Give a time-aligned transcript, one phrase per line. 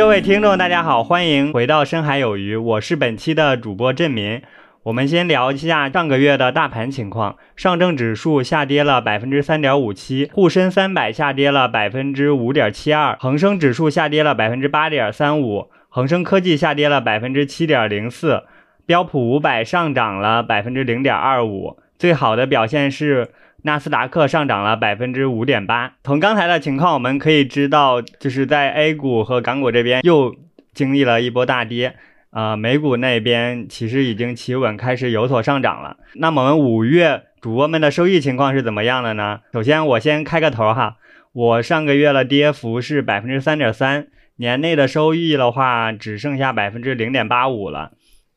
[0.00, 4.40] 各位听众，大家好，欢迎回到深海有鱼，我是本期的主播郑民。
[4.84, 18.44] 我们先聊一下上个月的大盘情况，上证指数下跌了百分之三点五七，沪深三百下跌了百分之五点七二，恒生指数下跌了百分之八点三五，恒生科技下跌了百分之七点零四，
[18.86, 23.28] 标普五百上涨了百分之零点二五，最好的表现是。
[23.62, 25.94] 纳斯达克上涨了百分之五点八。
[26.02, 30.34] 从刚才的情况，我们可以知道，就是在 A 股和港股这边又
[30.72, 31.96] 经历了一波大跌，
[32.30, 35.96] 啊，美股那边其实已经企稳，开始有所上涨了。
[36.14, 39.40] 那么我们五月主播们的收益情况是怎么样的呢？
[39.52, 40.96] 首先我先开个头哈，
[41.32, 47.92] 我上个月的跌幅是百分之三点三，年内的收益的话只剩下百分之零点八五了，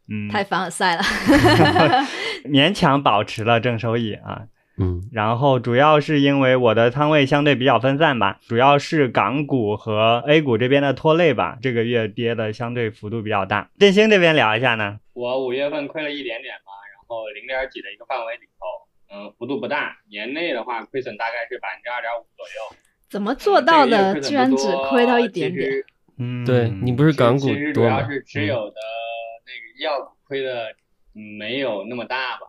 [0.09, 1.03] 嗯，太凡尔赛了，
[2.45, 4.43] 勉强保持了正收益啊。
[4.75, 13.69] 嗯，然后主要是因为我的仓位相对比较分散吧，主要是港股和 A 股这边的拖累吧，这个月跌的相对幅度比较大。
[13.77, 19.95] 振兴这边聊一下呢，我五月份亏了一点点吧，然后零点几的一个范围里头，嗯，幅度不大。
[20.09, 22.75] 年内的话，亏损大概是百分之二点五左右。
[23.11, 24.19] 怎么做到的？
[24.21, 25.69] 居然只亏到一点点？
[26.17, 28.75] 嗯，对你不是港股其实主要是持有的
[29.45, 30.73] 那个医药股亏的
[31.11, 32.47] 没有那么大吧？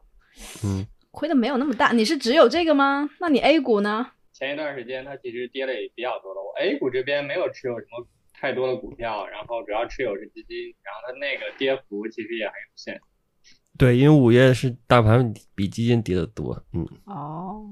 [0.65, 0.87] 嗯。
[1.15, 3.09] 亏的没有那么大，你是只有这个吗？
[3.21, 4.11] 那你 A 股呢？
[4.33, 13.01] 前一段时间它其实跌的也比较多的，我 A 股这边没有持有什么太多的股票，然后主要持有是基金，然后它那个跌幅其实也很有限。
[13.79, 16.85] 对，因为五月是大盘比基金跌的多，嗯。
[17.05, 17.65] 哦。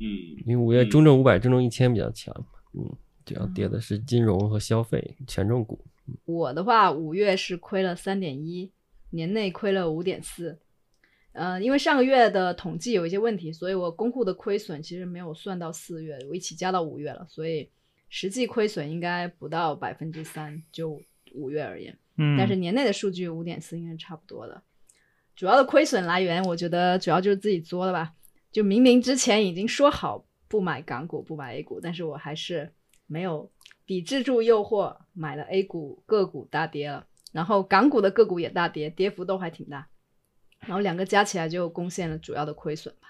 [0.00, 0.06] 嗯。
[0.44, 5.78] 因为五月中证五百、中证一千比较强嘛，嗯，主要跌的是金融和消费权重股。
[6.24, 8.72] 我的话，五月是亏了三点一，
[9.10, 10.58] 年内亏了五点四。
[11.32, 17.70] 呃，因为上个月的统计有一些问题，所以我公户的亏损其实没有算到四月，我一起加到五月了，所以
[18.08, 21.00] 实际亏损应该不到百分之三，就
[21.32, 21.96] 五月而言。
[22.16, 24.62] 嗯，但是年内的数据五点四应该差不多的。
[25.36, 28.12] 主要的亏损来源，我觉得主要就是自己作的吧。
[28.50, 32.72] 就明明之前已经说好不买港股、不买 A 股，但是我还是
[33.06, 33.48] 没有
[33.86, 39.86] 抵制住诱惑，买了 A 股个股大跌了，然后港股的个股也大跌，跌幅都还挺大。
[40.66, 43.08] 然后两个加起来就贡献了主要的亏损吧。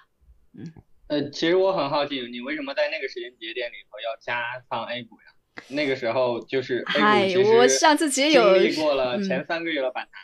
[0.59, 0.73] 嗯，
[1.09, 5.27] 呃，其实我很好奇，你为什么在那个时间节点里头要加仓 A 股呀？
[5.69, 10.23] 那个时候就是 A 股我上次其实有经历过了前三个月的反弹。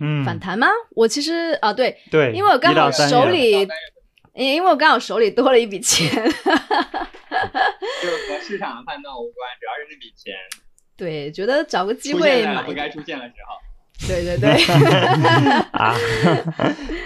[0.00, 0.68] 嗯，反弹吗？
[0.90, 3.68] 我其实啊，对对，因为我刚好手里，
[4.32, 6.08] 因因为我刚好手里多了一笔钱。
[6.10, 6.20] 就
[8.08, 10.34] 是和市场的判断无关，主要是那笔钱。
[10.96, 13.56] 对，觉得找个机会买不该出现的时候。
[14.06, 14.50] 对 对对，
[15.72, 15.94] 啊，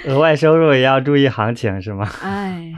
[0.07, 2.09] 额外收入也要注意行情是吗？
[2.23, 2.73] 哎，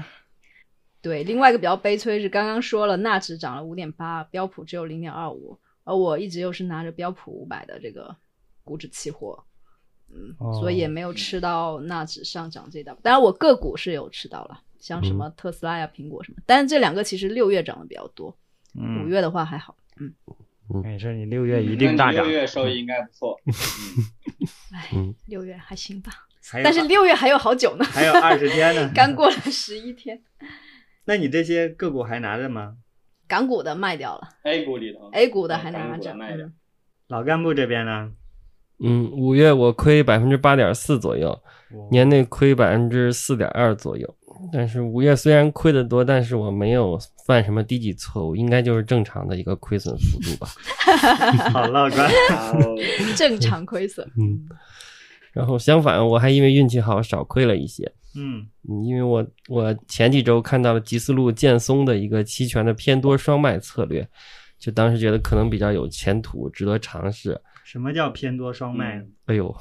[1.00, 8.14] 对，另外一个比较悲催是刚刚说了，纳指涨了五点八，标普只有零点二五，而我一直又是拿着标普五百的这个
[8.62, 9.42] 股指期货，
[10.12, 12.96] 嗯，所以也没有吃到纳指上涨这道。
[13.02, 18.36] 当然我个股是有吃到了，像什么特斯拉呀、苹果什么，但是这两个其实六月涨的比较多，
[18.74, 20.12] 五月的话还好，嗯。
[20.82, 22.24] 没事，你六月一定大涨。
[22.24, 23.36] 六月收益应该不错。
[24.72, 24.90] 哎，
[25.26, 26.12] 六月还行吧，
[26.62, 30.20] 但是六月还有好久呢，还有二十天呢， 刚过了十一天。
[31.06, 32.76] 那你这些个股还拿着吗？
[33.26, 36.14] 港股的卖掉了，A 股里头，A 股的还拿着。
[37.08, 38.12] 老干部这边呢？
[38.82, 41.42] 嗯，五月我亏百分之八点四左右，
[41.90, 44.16] 年内亏百分之四点二左右。
[44.52, 50.48] 但是五月虽然亏的多，但是我没有犯什么低级错误，应该就是正常的一个亏损幅度吧。
[51.52, 52.10] 好乐观，
[53.16, 54.06] 正常亏损。
[54.16, 54.48] 嗯，
[55.32, 57.90] 然后相反，我还因为运气好少亏了一些。
[58.16, 58.46] 嗯，
[58.84, 64.06] 因为我我前几周看到了吉思路建松的一个期权的偏多双卖策略，
[64.58, 67.40] 就当时觉得可能比较有前途，值得尝试。
[67.70, 69.00] 什么叫偏多双卖？
[69.26, 69.46] 哎呦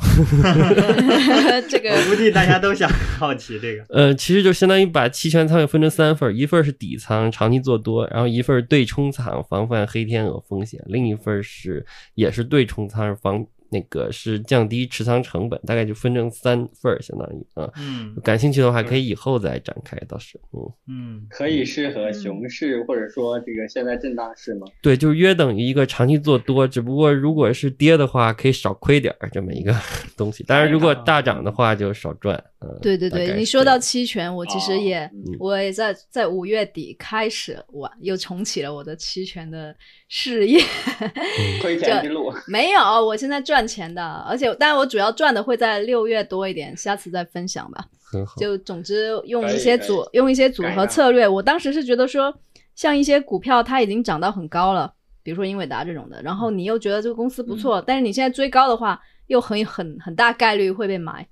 [1.70, 3.86] 这个我估计大家都想好奇这个。
[3.94, 11.86] 呃，其实就相当于把期权仓位分成三份，一份是底仓，长期做多；然后一份对冲仓，防范黑天鹅风险；另一份是
[12.16, 13.46] 也是对冲仓，防。
[13.72, 24.68] 那个是降低持仓成本，大概就分成三份儿，相当于啊，嗯，感兴趣的话可以以后再展开，倒是，嗯嗯，可以适合熊市或者说这个现在震荡市吗？
[24.82, 29.76] 对，就是约等于一个长期做多，只不过如果是跌的话，可以少亏点儿这么一个
[30.18, 32.36] 东西，当然如果大涨的话就少赚。
[32.62, 39.74] 嗯对对对，你说到期权，我其实也我也在在五月底开始玩，又重启了我的期权的
[40.10, 40.62] 事业，
[41.62, 42.34] 亏钱之路。
[42.48, 47.86] 没有，我现在赚钱的，而且但是我主要赚的会在六月多一点，下次再分享吧。
[48.02, 52.34] 很好，就总之用一些组用一些组合策略，我当时是觉得说，
[52.76, 54.92] 像一些股票它已经涨到很高了，
[55.22, 61.28] 比比如说英伟达这种的，然后你又觉得这个公司不错，但是你现在追高的话，又很很很大概率会被买，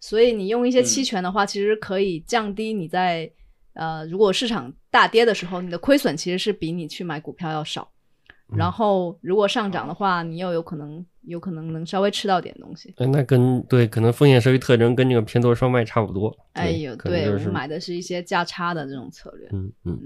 [0.00, 3.30] 所以你用一些期权的话，其实可以降低你在
[3.72, 7.90] 呃，如果市场大跌的时候，你的亏损其实是比你去买股票要少。
[8.56, 12.94] 然后如果上涨的话，你又有可能有可能能稍微吃到点东西。
[12.96, 16.34] 哎，那跟对可能风险收益特征跟这个偏多双卖差不多。
[16.54, 19.48] 哎呦，对我就是买的是一些价差的这种策略。
[19.52, 20.00] 嗯嗯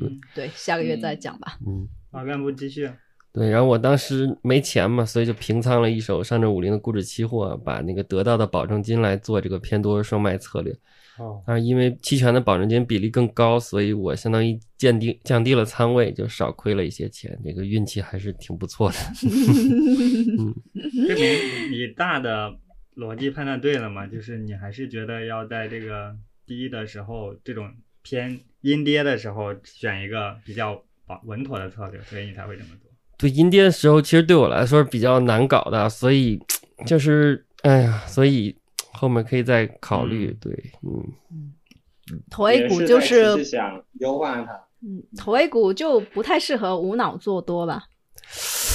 [0.00, 1.58] 嗯，对，下个月再讲吧。
[1.66, 2.90] 嗯，好干部继续。
[3.32, 3.50] 对。
[3.50, 10.74] 然后我当时没钱嘛，所以就平仓了一手上证五零的股指期货，把那个得到的保证金来做这个偏多双卖策略。
[11.18, 17.38] 哦，但是因为期权的保证金比例更高，所以我相当于降低降低了仓位，就少亏了一些钱。
[17.44, 18.96] 这个运气还是挺不错的。
[21.06, 22.52] 证明你大的
[22.96, 24.06] 逻辑判断对了嘛？
[24.06, 26.16] 就是你还是觉得要在这个
[26.46, 27.70] 低的时候，这种
[28.02, 32.90] 偏阴跌的时候，选一个比较保稳妥的策略，所以你才会这么做。
[33.16, 36.40] 对阴跌的时候，其实对我来说是比较难搞的，所以
[36.84, 38.56] 就是哎呀，所以
[38.94, 40.30] 后面可以再考虑。
[40.30, 44.52] 嗯对，嗯，头 A 也股就是想优化它。
[44.82, 47.84] 嗯，头 A 股就不太适合无脑做多吧。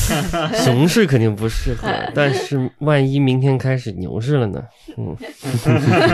[0.64, 4.64] 熊市肯定不适合， 但是万一明天开始牛市了呢？
[4.98, 5.16] 嗯，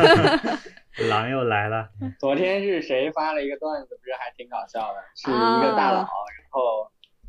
[1.09, 1.87] 狼又来了，
[2.19, 4.99] 昨天是谁发了一个段子，不是还挺搞笑的？
[5.15, 5.33] 是一
[5.69, 6.07] 个大佬，啊
[6.37, 6.61] 然后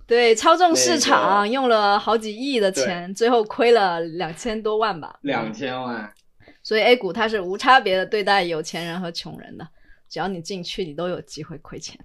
[0.06, 5.18] 对，操纵市场用了好几亿的钱，最后亏了两千多万吧。
[5.22, 6.12] 两千万，
[6.66, 9.68] 所以 A 股它是无差别的对待有钱人和穷人的，
[10.08, 11.96] 只要你进去，你都有机会亏钱。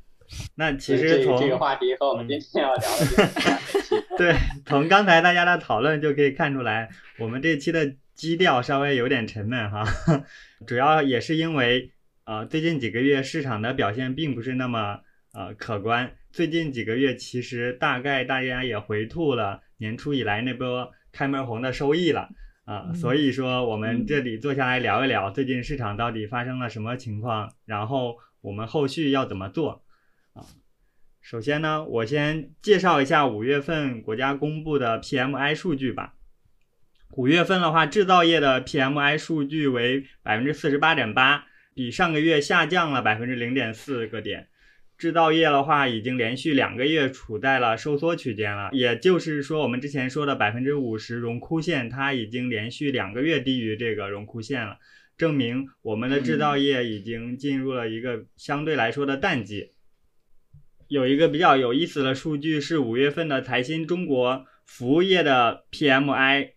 [0.53, 6.87] 那其实从这个话题和我们今天要聊的这个 有关系 对，从刚才大家的讨论就可以看出来，
[7.17, 9.83] 我们这期的基调稍微有点沉闷哈，
[10.67, 11.91] 主要也是因为
[12.25, 14.99] 呃最近几个月市场的表现并不是那么
[15.33, 22.29] 呃可观，最近几个月其实大概大家也回吐了年初以来那波开门红的收益了。
[22.71, 29.83] 啊、嗯所以说我们这里坐下来聊一聊最近市场到底发生了什么情况，然后我们后续要怎么做
[30.31, 30.45] 啊？
[31.19, 36.13] 首先呢，我先介绍一下五月份国家公布的 PMI 数据吧。
[37.17, 44.47] 五月份的话，制造业的 PMI 数据为百分之四十八点八，比上个月下降了百分之零点四个点。
[45.01, 54.77] 制造业的话，已经连续两个月处在了收缩区间了，也就是说，我们之前说的百分之五十荣枯线，它已经连续两个月低于这个荣枯线了，
[55.17, 59.71] 证明我们的制造业已经进入了一个相对来说的淡季。
[60.87, 66.51] 有一个比较有意思的数据是五月份的财新中国服务业的 PMI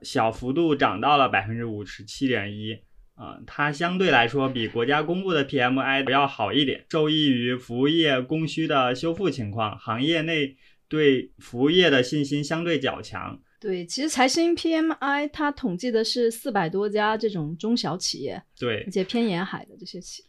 [0.00, 2.78] 小幅度涨到了百分之五十七点一，
[3.20, 10.56] 啊，它相对来说比国家公布的 PMI 要好一点，受益于服务业供需的修复情况，行业内
[10.88, 13.38] 对服务业的信心相对较强。
[13.60, 20.28] 对，其实财新 PMI 它统计的是四百多家这种中小企业，对而，且偏沿海的这些企业。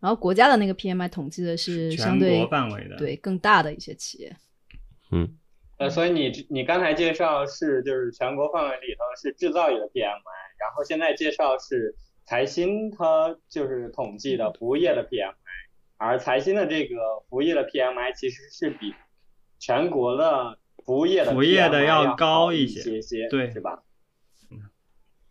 [0.00, 2.96] 然后国家的那个 PMI 统计的是相全对国范围的。
[2.96, 4.34] 对更大的一些企业。
[5.12, 5.28] 嗯，
[5.76, 11.94] 呃，所以你你刚才介绍是就是全国范围里头是制造业的 PMI，然后现在介绍是
[12.30, 15.34] 财新它就是统计的服务业的 PMI，
[15.96, 16.94] 而财新的这个
[17.28, 18.94] 服务业的 PMI 其实是比
[19.58, 23.82] 全国的服务业的服务业的要高一些些些，对是吧？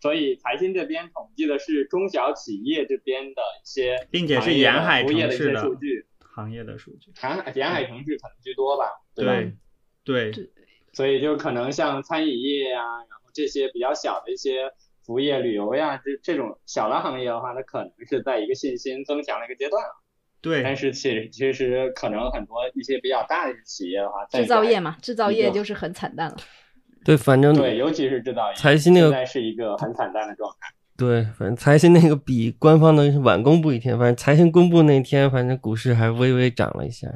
[0.02, 7.14] 所以财新这边统计的是中小企业这边的一些并且是沿海服务业的一些城市的数据，行业的数据。
[7.24, 8.84] 沿海沿海城市可能居多吧，
[9.16, 9.24] 吧？
[9.24, 9.54] 对
[10.04, 10.50] 对对
[10.92, 14.74] 所以就可能像餐饮业呀、然后这些比较小的一些
[15.10, 19.90] 服务业、旅游呀，这这种小的行业的话，它可能是在一个信心增强的一个阶段了。
[20.64, 26.38] 但，是其实其实可能很多一些比较大的企业的话，在制造业嘛，制造业就是很惨淡了。
[27.04, 30.72] 对，反正对，尤其是制造业，财新那个现在是一个很惨淡的状态。
[31.00, 37.08] 对，反正财新那个比官方的晚公布一天，反正财新公布那天，反正股市还微微涨了一下。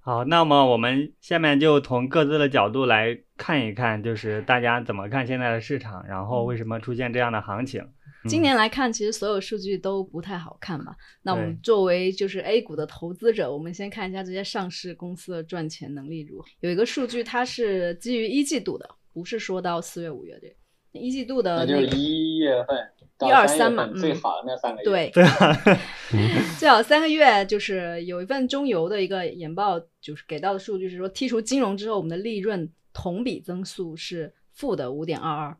[0.00, 7.86] 好，那么我们下面就从各自的角度来看一看，就是大家怎么看现在的市场，然后为什么出现这样的行情。
[8.26, 10.96] 今年来看，其实所有数据都不太好看吧？
[11.22, 16.46] 那我们作为就是 A 股的投资者，我们先看一下这些上市公司的赚钱能力如何。
[16.60, 20.52] 有一个数据，它是基于一季度的，不是说到四月、五月这
[20.98, 24.84] 一季度的那就是一月份到一二三嘛最好的那三个月。
[24.84, 25.56] 对，对啊，
[26.58, 35.56] 最好三个月就是有一份中游的一个研报，就是给到的数据是说，剔除金融之后，我们的利润同比增速是负的五点二二，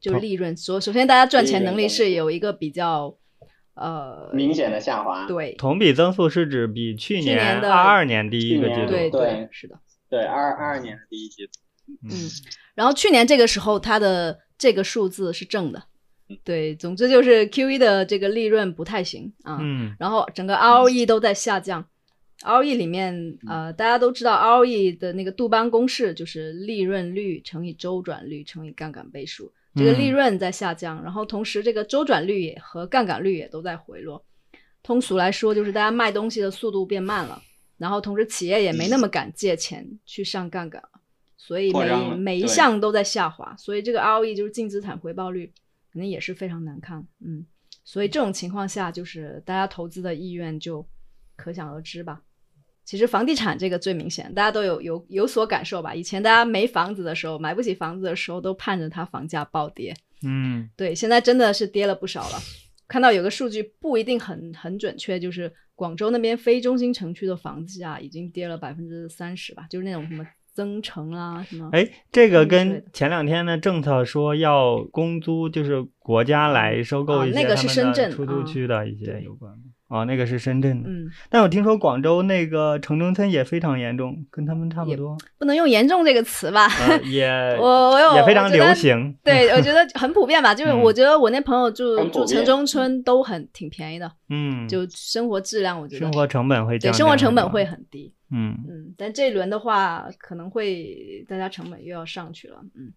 [0.00, 0.56] 就是利润。
[0.56, 3.16] 所首先，大家赚钱能力是有一个比较
[3.74, 5.26] 呃明显的下滑。
[5.26, 9.78] 对同比增速是指比去去年的二二年第一个季度，对对是的。
[10.08, 11.52] 对，二二二年的第一季度，
[12.02, 12.10] 嗯，
[12.74, 15.84] 然后去年这个时候它的这个数字是正的，
[16.44, 21.84] 对，总之就是 Q E 的这个利润不太行啊，嗯然后整个 ROE 都在下降。
[22.42, 34.24] ROE 里面，呃，大家都知道 ROE 的那个杜邦公式就是利润率乘以周转率乘以杠杆倍数，这个利润在下降，然后同时这个周转率也和杠杆率也都在回落。
[34.82, 37.42] 通俗来说，就是大家卖东西的速度变慢了，
[37.76, 40.88] 然后同时企业也没那么敢借钱去上杠杆了，
[41.36, 45.52] 所以每每一项都在下滑，所以这个 ROE 就是净资产回报率，
[45.92, 47.06] 可能也是非常难看。
[47.24, 47.44] 嗯，
[47.84, 50.86] 所以这种情况下，就是大家投资的意愿就
[51.36, 52.22] 可想而知吧。
[52.84, 55.94] 其实房地产这个最明显，大家都有有有所感受吧。
[55.94, 59.94] 以前大家没房子的时候，买不起房子的时候，都盼着它房价暴跌。
[60.22, 62.38] 嗯对，现在真的是跌了不少了。
[62.88, 70.26] 看到有个数据不一定很很准确，就是广州那边非中心城区的房价已经跌了百分之三十吧，就是那种什么
[70.60, 71.70] 增城啦什么。
[71.72, 79.58] 哎，这个跟前两天的政策说要公租，就是国家来收购一些啊那个是他们的深圳出租啊区的一些有关的。
[79.88, 80.88] 哦，那个是深圳的。
[80.90, 86.68] 嗯，但我听说广州那个城中村也非常严重，跟他们差不多，不能用严重这个词吧？
[86.86, 87.26] 呃、也
[87.58, 89.16] 我我有也非常流行。
[89.24, 90.54] 对， 我觉得很普遍吧。
[90.54, 98.14] 就是嗯我觉得我那朋友住住城中村都很挺便宜的，嗯，就生活质量我觉得生活成本会降低对生活成本会很低。
[98.30, 102.60] 嗯嗯，但这一轮的话，可能会大家成本又要上去了。
[102.74, 102.92] 嗯，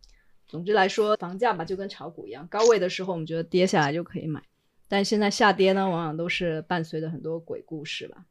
[0.48, 4.42] 总之来说，房价吧就跟炒股一样，高位的时候我们觉得跌下来就可以买，
[4.88, 8.26] 但现在下跌呢，往往都是伴随着很多鬼故事吧。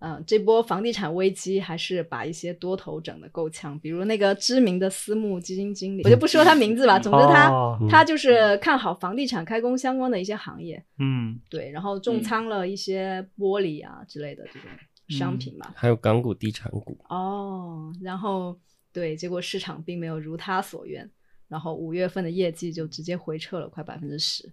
[0.00, 14.68] 嗯，这波房地产危机还是把一些多头整的够呛，比如那个知名的私募基金经理，我就不说他名字吧，总之他、哦他就是看好房地产开工相关的一些行业，嗯对，然后重仓了一些玻璃啊之类的这种
[15.08, 15.72] 商品吧。
[15.76, 18.58] 还有港股、地产股，哦，然后
[18.92, 21.10] 对，结果市场并没有如他所愿，
[21.48, 24.52] 然后五月份的业绩就直接回撤了快百分之十，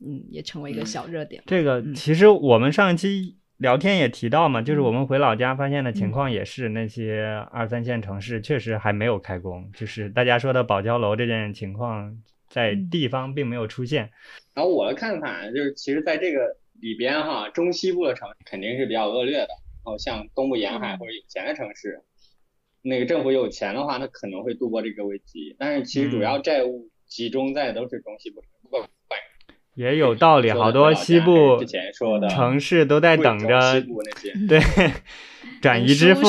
[0.00, 1.42] 嗯，也成为一个小热点。
[1.46, 12.16] 这个嗯其实我们上一期聊天也提到嘛，就是我们回老家发现的嗯情况也是，那些二三线城市确实还没有开工，就是大家说的保交楼这件情况
[12.48, 14.10] 在嗯地方并没有出现。
[14.54, 19.48] 然后我的看法就是，其实在这个里边哈，中西部的城市肯定是比较恶劣的。
[19.84, 22.02] 然后像东部沿海嗯或者有钱的城市，
[22.82, 25.54] 那个政府有钱的话，它可能会度过这个危机。
[25.58, 28.42] 但是其实主要债务集中在都是中西部
[29.74, 33.82] 也有道理，好多西部之前说的城市都在等着。
[34.48, 34.60] 对
[35.60, 36.22] 转移支付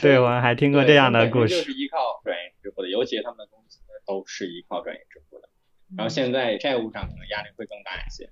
[0.00, 1.54] 对，我还听过这样的故事。
[1.56, 5.48] 就是依靠转移支付的，尤其他们的公司都是依靠转移支付的。
[5.96, 8.30] 然后现在债务上可能压力会更大一些。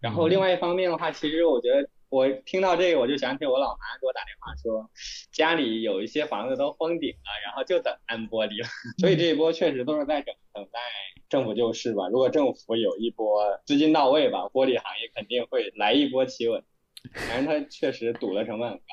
[0.00, 4.90] 然后另外一方面的话，其实我觉得我听到这个，我就想起我老妈给我打电话说，
[5.30, 8.68] 家里有一些房子都封顶了，然后就等安玻璃了。
[8.98, 10.80] 所以这一波确实都是在等等待
[11.28, 12.08] 政府救市吧。
[12.08, 16.64] 如果政府有一波资金到位吧，玻璃行业肯定会来一波企稳。
[17.12, 18.84] 反正它确实赌的成本很高。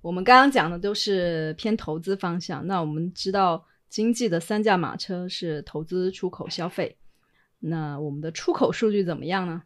[0.00, 6.96] 我们刚刚讲的都是偏投资方向，那我们知道经济的三驾马车是投资、出口、消费。
[7.60, 9.62] 那我们的出口数据怎么样呢？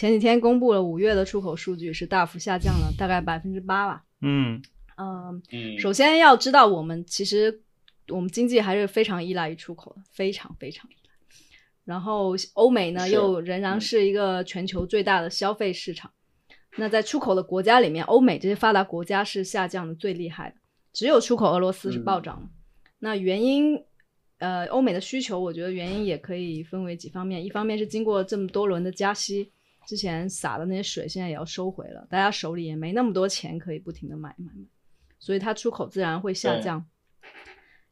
[0.00, 4.02] 前几天公布了五月的出口数据是大幅下降了，大概百分之八吧。
[4.22, 4.62] 嗯
[4.96, 7.60] 嗯，嗯，首先要知道，我们其实
[8.08, 11.10] 我们经济还是非常依赖于出口的，非常非常依赖。
[11.84, 16.10] 然后欧美呢，又仍然嗯是一个全球最大的消费市场。
[16.78, 20.56] 那在出口的国家里面，欧美这些发达国家是下降的最厉害的，
[20.94, 22.48] 只有出口俄罗斯是暴涨的。
[23.00, 23.78] 那原因，
[24.38, 27.44] 呃，欧美的需求，我觉得原因也可以分为几方面。
[27.44, 29.52] 一方面是经过这么多轮的加息，
[29.86, 34.66] 之前撒的那些水现在也要收回了，大家手里也没那么多钱可以不停的买买买，
[35.18, 36.84] 所以它出口自然会下降。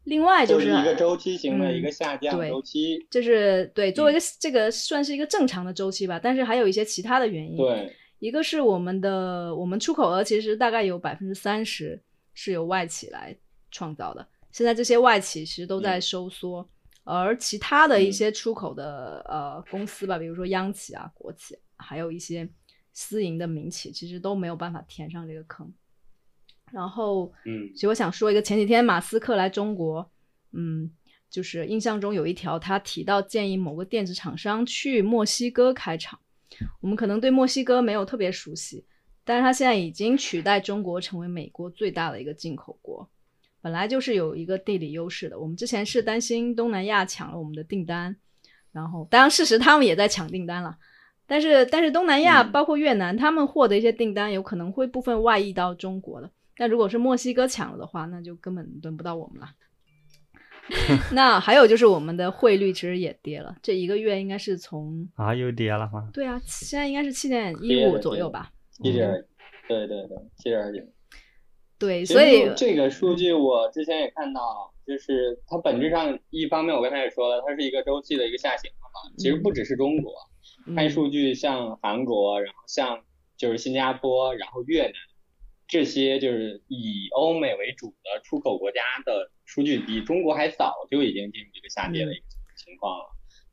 [0.04, 3.06] 另外就是是一个周期型的嗯一个下降对周期。
[3.10, 7.58] 就是对，作为一嗯个、这个算是一个正常的周期吧，但是还有一些其他的原因。
[7.58, 12.00] 对，一个是我们的我们出口额其实大概有百分之三十
[12.32, 13.36] 是由外企来
[13.70, 16.66] 创造的，现在这些外企其实都在嗯收缩，
[17.04, 22.48] 而其他的一些出口的、呃公司吧，比如说央企啊、国企，还有一些
[22.92, 25.72] 私营的民企，其实都没有办法填上这个坑。
[26.70, 30.10] 然后，嗯其实我想说一个，前几天马斯克来中国，
[30.52, 30.90] 嗯，
[31.30, 36.18] 就是印象中有一条他提到建议某个电子厂商去墨西哥开厂。
[36.80, 38.84] 我们可能对墨西哥没有特别熟悉，
[39.22, 43.08] 但是他现在已经取代中国成为美国最大的一个进口国，
[43.60, 45.38] 本来就是有一个地理优势的。
[45.38, 48.16] 我们之前是担心东南亚抢了我们的订单，
[48.72, 50.76] 然后当然事实他们也在抢订单了，
[51.28, 56.28] 但是但是东南亚嗯包括越南，他们获得一些订单有可能会部分外溢到中国的。
[56.56, 59.48] 但如果是墨西哥抢了的话，那就根本轮不到我们了。
[61.12, 66.10] 那还有就是我们的汇率其实也跌了，这一个月应该是从啊又跌了吗？
[66.12, 68.50] 对啊，现在应该是七点一五左右吧。
[68.70, 69.08] 七点，
[69.66, 70.80] 对对对，七点九。
[71.78, 78.88] 对，所以这个数据我之前也看到，就是它本质上一方面我刚才也说了，它是一个周期的一个下行嘛。
[79.16, 80.12] 其实不只是中国，
[80.74, 83.04] 看嗯数据像韩国，然后像
[83.36, 84.92] 就是新加坡，然后越南
[85.66, 92.24] 这些就是以欧美为主的出口国家的数据，比中国还早就已经进入一个下跌的一个
[92.56, 93.04] 情况了。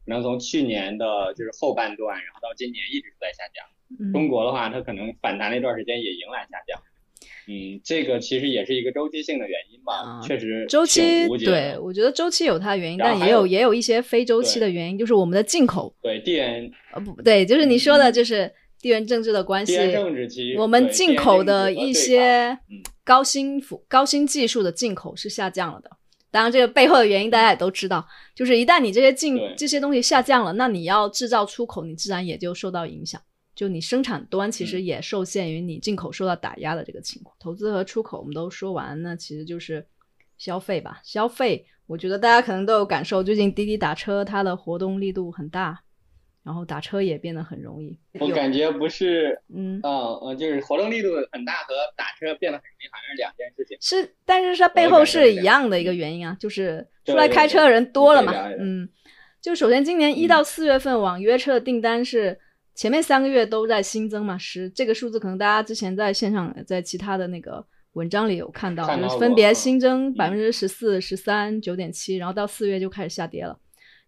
[0.05, 3.65] 然后从去年的就是后半段，然后到今年一直是在下降。
[4.11, 6.81] 中嗯，国的话，它可能反弹了一段时间也迎来下降。
[7.47, 11.01] 嗯，这个其实也是一个周期性的原因吧，啊确实周期
[11.43, 22.57] 对我觉得周期有它的原因，但也有也有一些非周期的原因，就是我们的进口对地缘呃不对，就是你说的嗯就是地缘政治的关系地缘，政治我们进口的一，些
[23.03, 25.89] 高新服高新技术的进口是下降了的。
[26.31, 33.21] 当然，这个背后的原因大家也都知道，就是一旦你这些进这些东西下降了，那你要制造出口，你自然也就受到影响。
[33.55, 37.35] 就你生产端其实嗯也受限于你进口受到打压的这个情况。
[37.39, 39.87] 投资和出口我们都说完，那其实就是
[40.37, 40.99] 消费吧。
[41.03, 45.81] 消费，我觉得大家可能都有感受，最近滴滴打车它的活动力度很大，
[46.43, 47.97] 然后打车也变得很容易。
[48.19, 49.89] 我感觉不是，嗯，啊
[50.21, 53.77] 呃，就是活动力度很大和打车变得很容易好像是两件事情。
[53.79, 58.89] 是，但是它背后是一样的一个原因啊，就是出来开车的人多了嘛对对对，嗯，
[59.41, 62.37] 就首先今年一到四月份网约车的订单是
[62.75, 73.57] 前面三个月都在新增嘛，十这个数字可能大家之前在线上在其他的那个文章里有看到，看到就是分别新增百分之十四、十三、九点七，然后到四月就开始下跌了。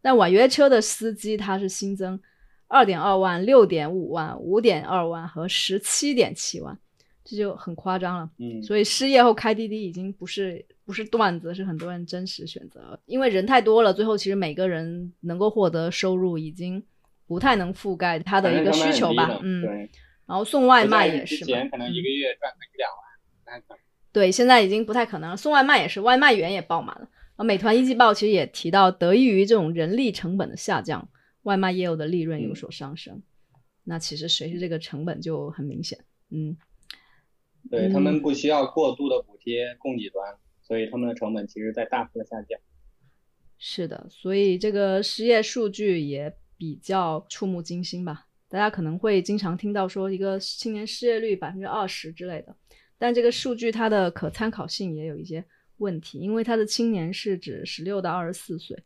[0.02, 2.20] 但网约车的司机他是新增
[2.68, 6.78] 二点二万、六点五万、五点二万和十七点七万，
[7.24, 8.30] 这就很夸张了。
[8.38, 13.00] 嗯，所以失业后开滴滴已经不是不是段子，是很多人真实选择。
[13.06, 16.84] 因为人太多了，最后其实每个人能够获得收入已经
[17.28, 19.40] 不太能覆盖他的一个需求吧。
[19.44, 19.90] 嗯，对，
[20.26, 23.00] 然后送外卖也是嘛之前，可能一个月赚个一两万，
[23.46, 23.80] 那可能
[24.12, 25.38] 对，现在已经不太可能了。
[25.38, 27.08] 送外卖也是，外卖员也爆满了。
[27.36, 31.08] 啊美团一季报其实也提到，得益于这种人力成本的下降，
[31.44, 33.22] 外卖业务的利润有所上升。
[33.84, 36.00] 那其实随着这个成本就很明显，
[36.32, 36.58] 嗯，
[37.70, 42.60] 对嗯他们不需要过度的补贴供给端，所以他们的成本其实在大幅的下降。
[43.60, 48.26] 是的，所以这个失业数据也比较触目惊心吧。
[48.50, 52.56] 大家可能会经常听到说一个青年失业率百分之二十之类的，
[52.98, 55.44] 但这个数据它的可参考性也有一些
[55.78, 58.82] 问题，因为它的青年是指十六到二十四岁，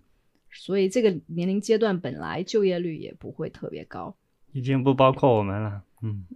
[0.52, 4.16] 所以这个年龄阶段本来就业率也不会特别高。
[4.52, 5.84] 已经不包括我们了。
[6.02, 6.26] 嗯，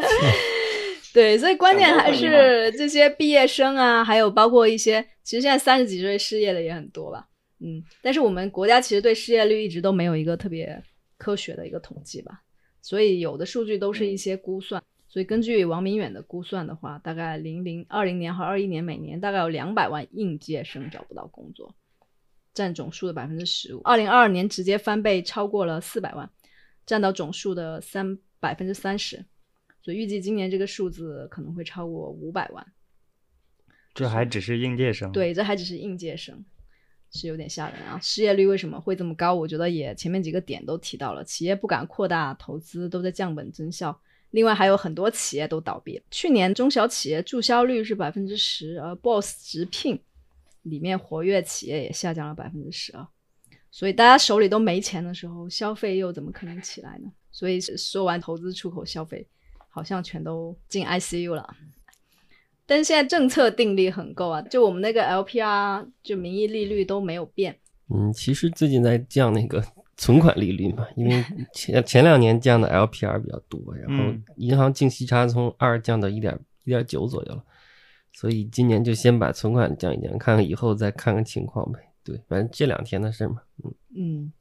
[1.12, 10.82] 对，所以关键还是这些毕业生啊，还有包括一些，其实现在三十几岁失业的也很多吧，嗯，但是我们国家其实对失业率一直都没有一个特别
[11.16, 12.42] 科学的一个统计吧，
[12.82, 21.74] 所以有的数据都是一些估算，所以根据王明远的估算的话，大概零零二零年和二一年每年大概有两百万应届生找不到工作，
[22.52, 26.30] 占总数的百分之十五，二零二二年直接翻倍超过了四百万，
[26.84, 29.24] 占到总数的三百分之三十。
[29.82, 32.66] 所以预计今年这个数字可能会超过五百万。
[33.94, 36.44] 这还只是应届生。，对，这还只是应届生，
[37.16, 37.98] 是有点吓人啊！
[38.02, 39.34] 失业率为什么会这么高？
[39.34, 43.98] 我觉得也前面几个点都提到了，企业不敢扩大投资，都在降本增效。
[44.32, 46.04] 另外还有很多企业都倒闭了。
[46.10, 49.98] 去年中小企业注销率是百分之十，而 BOSS 直聘
[50.62, 53.06] 里面活跃企业也下降了百分之十二。
[53.70, 57.10] 所以大家手里都没钱的时候，消费又怎么可能起来呢？
[57.30, 59.26] 所以说完投资、出口、消费，
[59.68, 61.56] 好像全都进 ICU 了。
[62.66, 67.56] 但是现在政策定力很够啊，就我们那个 LPR 就名义利率都没有变，
[67.94, 69.62] 嗯，其实最近在降那个
[69.96, 71.24] 存款利率嘛，因为
[71.54, 77.44] 前前两年降的 LPR 比较多，然后嗯银行净息差从二降到一点一点九左右了，
[78.12, 81.78] 所以今年就先把存款降一降，看看以后再看看情况呗。
[82.02, 83.42] 对，反正这两天的事嘛。
[83.64, 84.32] 嗯，嗯，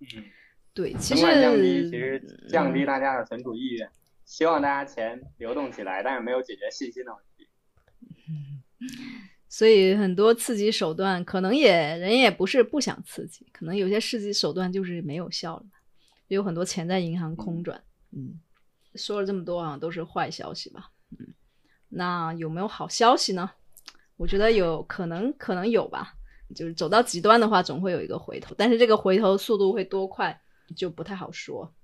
[0.00, 0.24] 嗯，
[0.72, 3.88] 对，其实降低其实降低嗯大家的存储意愿，
[4.24, 7.35] 希望大家钱流动起来，但是没有解决信心的问题。
[9.48, 15.64] 所以很多刺激手段可能也人也不是不想刺激，可能有些刺激手段就是没有效了，
[16.28, 17.82] 有很多钱在银行空转。
[18.12, 18.38] 嗯，
[18.94, 20.90] 说了这么多啊，都是坏消息吧？
[21.18, 21.34] 嗯，
[21.88, 23.50] 那有没有好消息呢？
[24.16, 26.14] 我觉得有可能，可能有吧。
[26.54, 30.40] 就是走到极端的话，总会有一个回头，但是这个回头速度会多快
[30.76, 31.74] 就不太好说。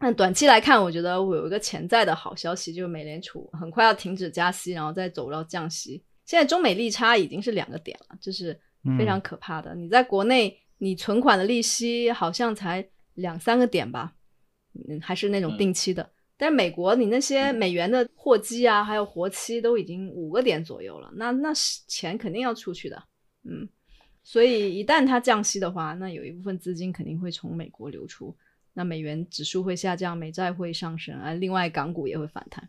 [0.00, 6.04] 那短期来看，我觉得我有一个潜在的好消息，就是美联储很快要停止加息，然后再走到降息。
[6.26, 8.58] 现在中美利差已经是两个点了，这是
[8.98, 9.74] 非常可怕的。
[9.74, 14.12] 你在国内，你存款的利息好像才两三个点吧，
[14.88, 16.10] 嗯，还是那种定期的。
[16.36, 21.52] 但是美国，你那些美元的货基啊，还有活期都已经五个点左右了，那那
[21.86, 23.02] 钱肯定要出去的，
[23.44, 23.68] 嗯。
[24.26, 28.34] 所以一旦它降息的话，那有一部分资金肯定会从美国流出，
[28.74, 32.68] 那美元指数会下降，美债会上升，啊，另外港股也会反弹，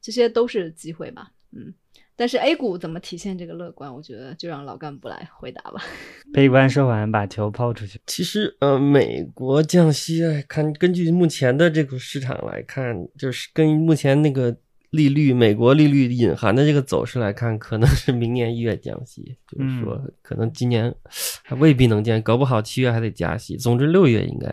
[0.00, 1.72] 这些都是机会吧，嗯。
[2.16, 3.92] 但是 A 股怎么体现这个乐观？
[3.92, 5.82] 我觉得就让老干部来回答吧。
[6.32, 8.00] 悲观说完，把球抛出去。
[8.06, 14.56] 其实，呃，美国降息，看根据目前的这个市场来看，就是跟目前那个
[14.94, 20.94] 利率，美国利率隐含的这个走势来看，可能是明年一月降息，就是说可能今年
[21.42, 23.56] 还未必能降，搞不好七月还得加息。
[23.56, 24.48] 总之，六月应该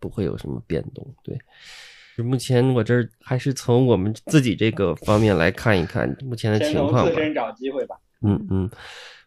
[0.00, 1.06] 不会有什么变动。
[1.22, 1.38] 对。
[2.16, 7.10] 目前我这儿还是从我们自己这个方面来看一看目前的情况吧。
[7.10, 7.96] 自身找机会吧。
[8.22, 8.70] 嗯嗯，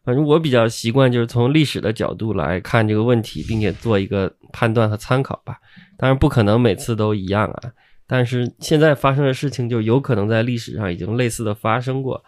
[0.06, 5.60] 反正我比较习惯就是从历史的角度来看这个问题，并且做一个判断和参考吧。
[5.98, 7.62] 当然不可能每次都一样啊，
[8.08, 12.24] 但是现在发生的事情就有可能在历史上已经类似的发生过，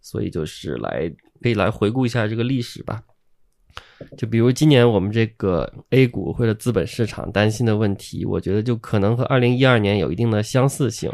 [0.00, 3.02] 所以就是来可以来回顾一下这个历史吧。
[4.16, 11.10] 就比如今年我们这个 A 股或者资本市场担心的问题，我觉得就可能和二零一二年有一定的相似性，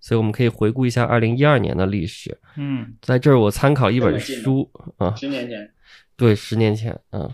[0.00, 2.38] 所以我们可以回顾一下二零一二年的历史。
[2.56, 5.70] 嗯，在这儿我参考一本书啊，十年前，
[6.16, 7.28] 对，十年前，嗯，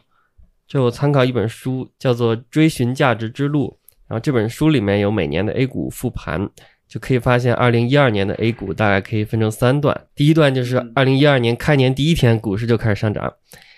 [0.66, 3.78] 这我参考一本书叫做《追寻价值之路》，
[4.12, 6.46] 然后这本书里面有每年的 A 股复盘，
[6.86, 13.32] 就可以发现二零一二年的 A 股大概可以分成三段，第一段就是二零一二年开年第一天股市就开始上涨。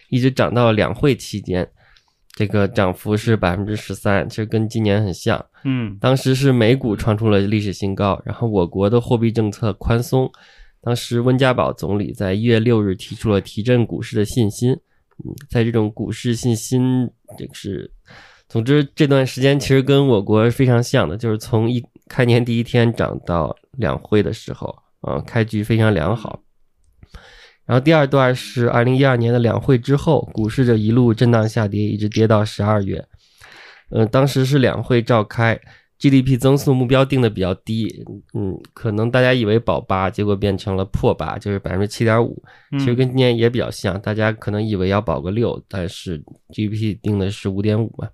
[0.08, 1.68] 一直涨到两会期间，
[2.32, 5.46] 这个涨幅是百分之十三，其实跟今年很像。
[5.62, 10.28] 嗯，当时是美股创出了历史新高，然后我国的货币政策宽松，
[10.82, 14.72] 当时温家宝总理在一月六日提出了提振股市的信心。
[14.72, 17.92] 嗯，在这种股市信心，这个是，
[18.54, 26.40] 总之这段时间其实跟我国非常像的，就是从一开年第一天涨到两会的时候，啊，开局非常良好。
[27.66, 33.04] 然后第二段是二零一二年的两会之后，股市就一路震荡下跌，一直跌到十二月。
[33.90, 35.58] 嗯，当时是两会召开
[35.98, 42.40] ，GDP 增速目标定的比较低，嗯，可能大家以为保八，结果变成了破八，就是百分之七点五。
[42.78, 48.08] 其实跟今年也比较像，大家可能以为要保个六，但是 GDP 定的是五点五嘛。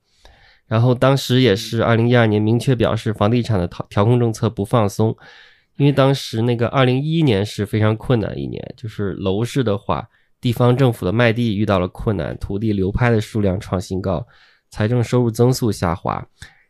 [0.70, 5.16] 然后当时也是二零一二年明确表示，房地产的调调控政策不放松。
[5.76, 10.06] 因为当时那个二零一一年是非常困难一年，就是楼市的话，
[10.40, 14.24] 地方政府的卖地遇到了困难，土地流拍的数量创新高，
[14.70, 16.24] 财政收入增速下滑。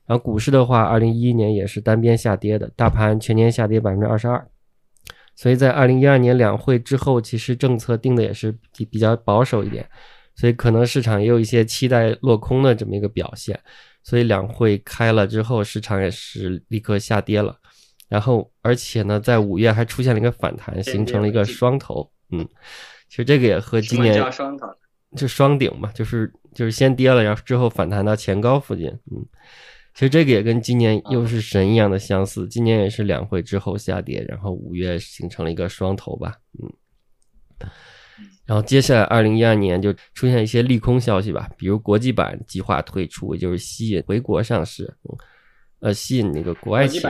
[0.06, 4.48] 然后股市的话，二零一一年也是单边下跌的，大盘全年下跌百分之二十二。
[5.34, 9.86] 所以在二零一二年两会之后，其实政策定的也是比比较保守一点，
[10.36, 13.58] 所以可能市场也有一些期待落空的这么一个表现。
[14.02, 17.56] 所以两会开了之后，市场也是立刻下跌了。
[18.08, 22.10] 然后，而且呢，在五月还出现了一个反弹，形成了一个双头。
[22.30, 22.44] 嗯，
[23.08, 24.14] 其实这个也和今年
[25.16, 28.88] 就双顶嘛，就是就是先跌了，然后之后反弹到前高附近。
[29.12, 29.24] 嗯，
[29.94, 36.34] 其实这个也跟今年又是神一样的相似，今年也是两会之后下跌，然后五月形成了一个双头吧。
[36.60, 37.68] 嗯，
[38.46, 44.85] 然后接下来二零一二年就出现一些利空消息吧，比如国际版计划退出，就是吸引回国上市。
[45.04, 45.16] 嗯。
[45.80, 47.02] 呃，吸引那个国外企业，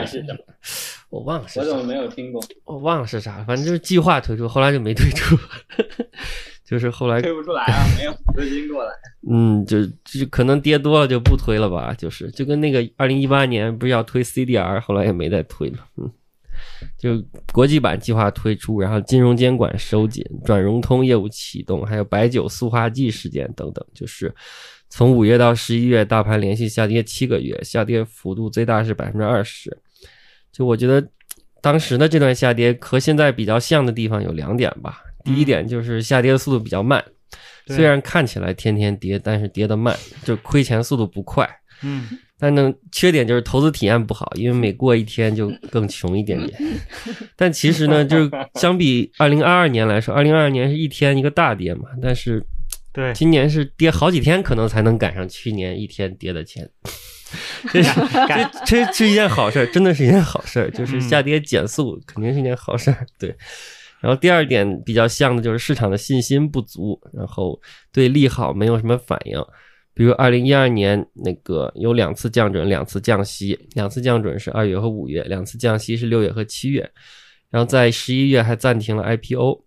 [1.09, 2.41] 我忘了是啥，我怎么没有听过？
[2.65, 5.37] 我忘了是啥，反正就是计划退出，后来就没退出，
[6.65, 8.93] 就是后来推不出来啊， 没有资金过来。
[9.29, 15.79] 嗯，就就可能跌多了就不推了吧，就是就跟那个二零一八年不是要推 CDR，后来也没再推了。
[15.97, 16.09] 嗯，
[16.99, 24.35] 就国际版计划推出，然后金融监管收紧，转融通业务启动，还有白酒塑化剂事件等等，就是。
[24.93, 29.79] 从五月到十一月，大盘连续下跌七个月，下跌幅度最大是百分之二十。
[30.51, 31.09] 就我觉得，
[31.63, 35.01] 当时的这段下跌和现在比较像的地方有两点吧。
[35.23, 37.05] 第一点就是下跌的速度比较慢，
[37.69, 41.49] 虽然看起来天天跌，但是跌得慢，就亏钱速度不快。
[41.85, 42.09] 嗯。
[42.41, 46.59] 但呢，缺点就是投资体验不好，因为每过一天就 更穷一点点。
[47.37, 52.45] 但其实呢，就是相比二零二二年来说，二零二二年是一天一个大跌嘛，但是。
[52.93, 56.69] 对，今年是跌好几天，可能才能赶上去年一天跌的钱。
[57.71, 58.01] 这是
[58.67, 63.07] 这这是一件好事儿，真的是一件好事儿，就是下跌减速，肯定是一件好事儿。
[63.17, 63.33] 对，
[64.01, 67.61] 然后第二点比较像的就是市场的信心不足，然后
[67.93, 69.41] 对利好没有什么反应。
[69.93, 76.89] 比如二零一二年那个有两次降准，两次降息，两次降准是二月和五月，两次降息是六月和七月，
[77.51, 79.65] 然后在十一月还暂停了 IPO，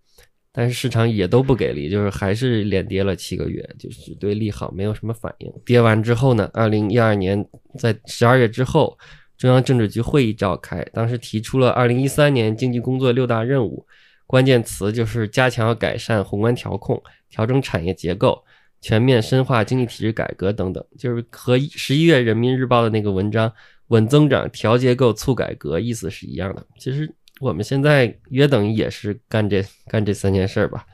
[0.50, 5.52] 但是市场也都不给力，就是还是连跌了七个月，就是对利好没有什么反应。
[5.64, 7.46] 跌完之后呢，二零一二年
[7.78, 8.96] 在十二月之后，
[9.36, 13.86] 中央政治局会议召开，当时提出了二零一三年经济工作六大任务，
[14.26, 18.42] 关键词就是加强和改善宏观调控，调整产业结构。
[18.84, 23.50] 全面深化经济体制改革等等，就是和十一月人民日报的那个文章
[23.88, 26.62] “稳增长、调结构、促改革”意思是一样的。
[26.78, 30.84] 其实我们现在约等于也是干这干这三件事儿吧。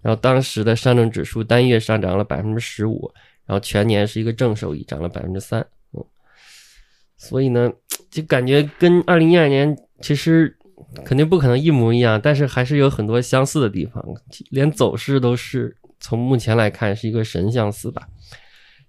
[0.00, 3.12] 然后当时的上证指数单月上涨了百分之十五，
[3.44, 5.60] 然后全年是一个正收益，涨了百分之三。
[5.92, 6.02] 嗯，
[7.18, 7.70] 所以呢，
[8.10, 10.56] 就感觉跟二零一二年其实
[11.04, 14.02] 肯定不可能一模一样，但是还是有很多相似的地方，
[14.48, 15.76] 连走势都是。
[16.00, 18.06] 从目前来看是一个神相似吧，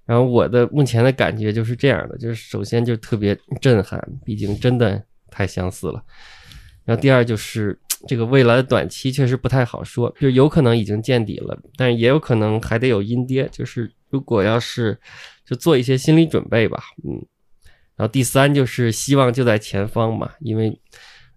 [0.05, 6.03] 然后我的目前的感觉就是这样的，就是首先就特别震撼，毕竟真的太相似了。
[6.85, 13.47] 然后第二就是这个未来的短期确实不太好说，就有可能已经见底了，但是也有可能还得有阴跌。
[13.51, 14.99] 就是如果要是
[15.45, 17.25] 就做一些心理准备吧，嗯。
[17.95, 20.79] 然后第三就是希望就在前方嘛，因为。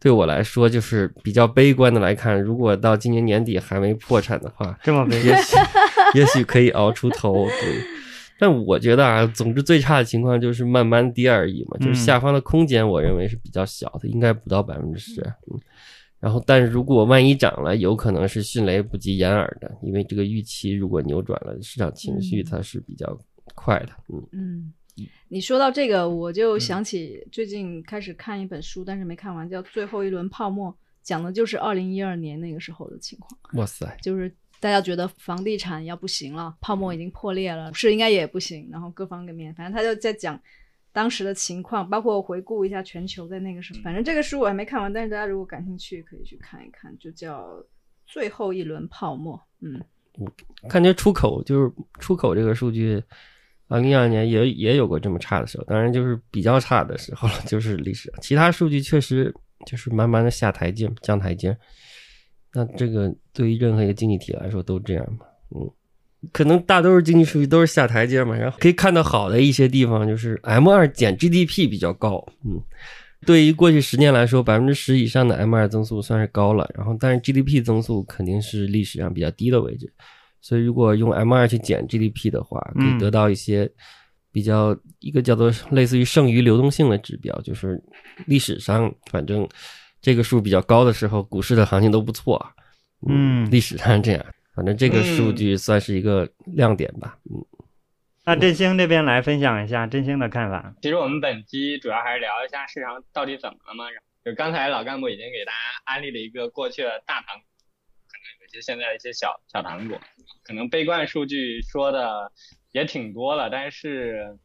[0.00, 5.56] 对我来说，就是比较悲观的来看，如果到今年年底还没破产的话，这么悲，也许
[6.14, 7.46] 也许可以熬出头。
[7.46, 7.84] 对，
[8.38, 15.20] 但我觉得啊，总之最差的情况就是慢慢跌而已嘛，就是下方的空间，我认为是比较小的，应该不到百分之十。
[15.52, 15.60] 嗯，
[16.18, 23.18] 然后，但是如果万一涨了，有可能是迅雷不及掩耳的，因为这个预期如果扭转了，市场情绪它是比较
[23.54, 23.90] 快的。
[24.08, 24.72] 嗯嗯。
[25.28, 33.40] 你说到这个，我就想起最近开始看一本书，但是没看完，叫《最后一轮泡沫》，讲的就是二零一二年那个时候的情况。
[33.54, 33.96] 哇塞！
[34.02, 40.40] 就是大家觉得房地产要不行了，泡沫已经破裂了，是应该也不行，然后各方面，反正他就在讲
[40.92, 43.80] 当时的情况，包括回顾一下全球在那个时候。
[43.82, 47.42] 反正这个书我还没看完，但是大家如果感兴趣，可以去看一看，就叫
[48.06, 49.36] 《最后一轮泡沫》。
[49.60, 49.80] 嗯，
[50.18, 53.02] 我感觉出口就是出口这个数据。
[53.70, 58.12] 二零一二年也也有过这么差的时候，当然就是比较差的时候了， 就是历史。
[58.20, 59.32] 其他数据确实
[59.64, 61.56] 就是慢慢的下台阶、降台阶。
[62.52, 65.24] 那这个对于任何一个经济体来说都这样嘛？
[65.54, 65.70] 嗯，
[66.32, 68.36] 可能大多数经济数据都是下台阶嘛。
[68.36, 72.26] 然后可以看到好的一些地方就是 M 二减 GDP 比较高。
[72.44, 72.60] 嗯，
[73.24, 76.68] 对于过去十年来说，百分之十以上的 M 二增速算是高了。
[76.74, 79.92] 然后但是 GDP 增速肯定是历史上比较低的位置。
[80.40, 83.70] 所以，如果用 M 二去减 GDP 的话，可以得到一些
[84.32, 87.82] 比较一个叫做类似于剩余流动性的指标，就是
[88.26, 89.48] 历史上反正
[90.00, 92.44] 这个数比较高的时候，股市的行情都不错。
[93.08, 94.24] 嗯，历史上是这样，
[94.54, 97.18] 反正这个数据算是一个亮点吧。
[97.30, 97.44] 嗯，
[98.24, 100.74] 那振兴这边来分享一下振兴的看法。
[100.82, 103.84] 其实我们本期主要还是聊一下市场到底怎么了嘛。
[104.24, 107.36] 就刚才老干部已经给大家安利了一个过去的大盘。
[108.50, 110.00] 其实现在一些小小糖果，
[110.42, 112.32] 可能悲观数据说的
[112.72, 114.36] 也挺多了，但是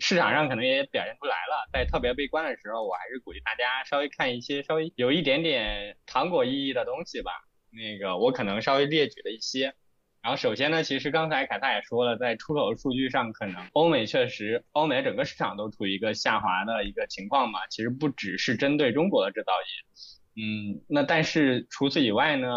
[0.00, 1.68] 市场上可能也表现出来了。
[1.72, 7.32] 在特别悲观的时候，我还是鼓励大家稍微看一些稍微有一点点糖果意义的东西吧。
[7.70, 9.74] 那个我可能稍微列举了一些。
[10.22, 17.66] 然后首先呢，其实刚才凯撒也说了，在出口数据上，可能欧美确实，欧美整个市场都处于一个下滑的一个情况嘛。
[17.68, 20.19] 其实不只是针对中国的制造业。
[20.40, 22.48] 嗯，那但是除此以外呢，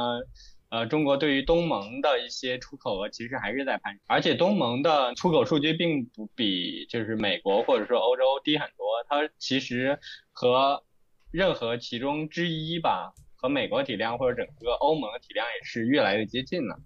[0.69, 9.99] 呃，中国对于东盟的一些出口额其实还是在攀升，而且东盟的出口数据并不比就是美国或者说欧洲低很多，它其实
[10.31, 10.81] 和
[11.29, 16.77] 任何其中之一吧，和美国体量或者整个欧盟的体量也是越来越接近了，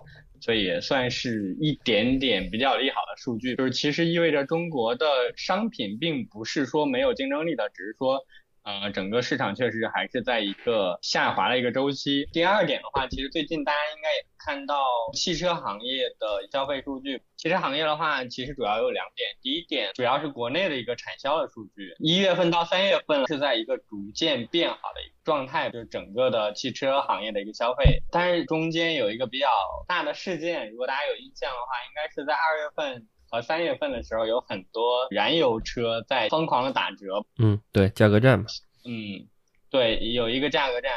[0.42, 5.06] 所以也算是一点点比较利好的数据，就是其实意味着中国的
[5.36, 8.26] 商品并不是说没有竞争力的，只是说。
[8.68, 12.28] 呃，整个市场确实还是在一个下滑的一个周期。
[12.34, 14.76] 第二点的话，其实最近大家应该也看到
[15.14, 17.24] 汽车行业的消费数据。
[17.38, 19.30] 汽车行业的话，其实主要有两点。
[19.42, 28.04] 第一点，主要是国内的一个产销的数据，一月份到三月份是在一个逐渐变好的一个状态，就是整个的汽车行业的一个消费。
[28.12, 29.48] 但是中间有一个比较
[29.88, 33.08] 大的事件，如果大家有印象的话，应该是在二月份。
[33.30, 37.26] 和三月份的时候，有很多燃油车在疯狂的打折。
[37.40, 38.46] 嗯，对，价格战嘛。
[38.86, 39.28] 嗯，
[39.70, 40.92] 对，有一个价格战，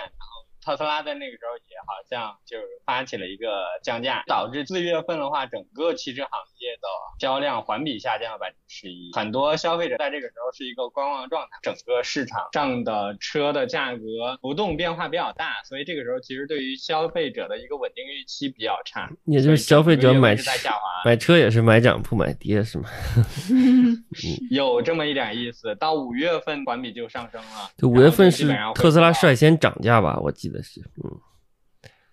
[0.62, 9.10] 特斯拉在那个时候也好像就是发起了一个降价，导致四月份的话，整个汽车行业的销量环比下降了百分之十一。
[9.14, 14.02] 很多消费者在这个时候是一个观望状态，整个市场上的车的价格
[14.42, 19.10] 浮动变化比较大，所以这个时候其实对于消费者的一个稳定预期比较差。
[19.24, 22.88] 也就是消费者买是在下滑，买车也是买涨不买跌是吗？
[24.50, 25.74] 有这么一点意思。
[25.76, 30.49] 到五月份环比就上升了，就五月份是特斯拉率先涨价吧，我记
[31.02, 31.20] 嗯，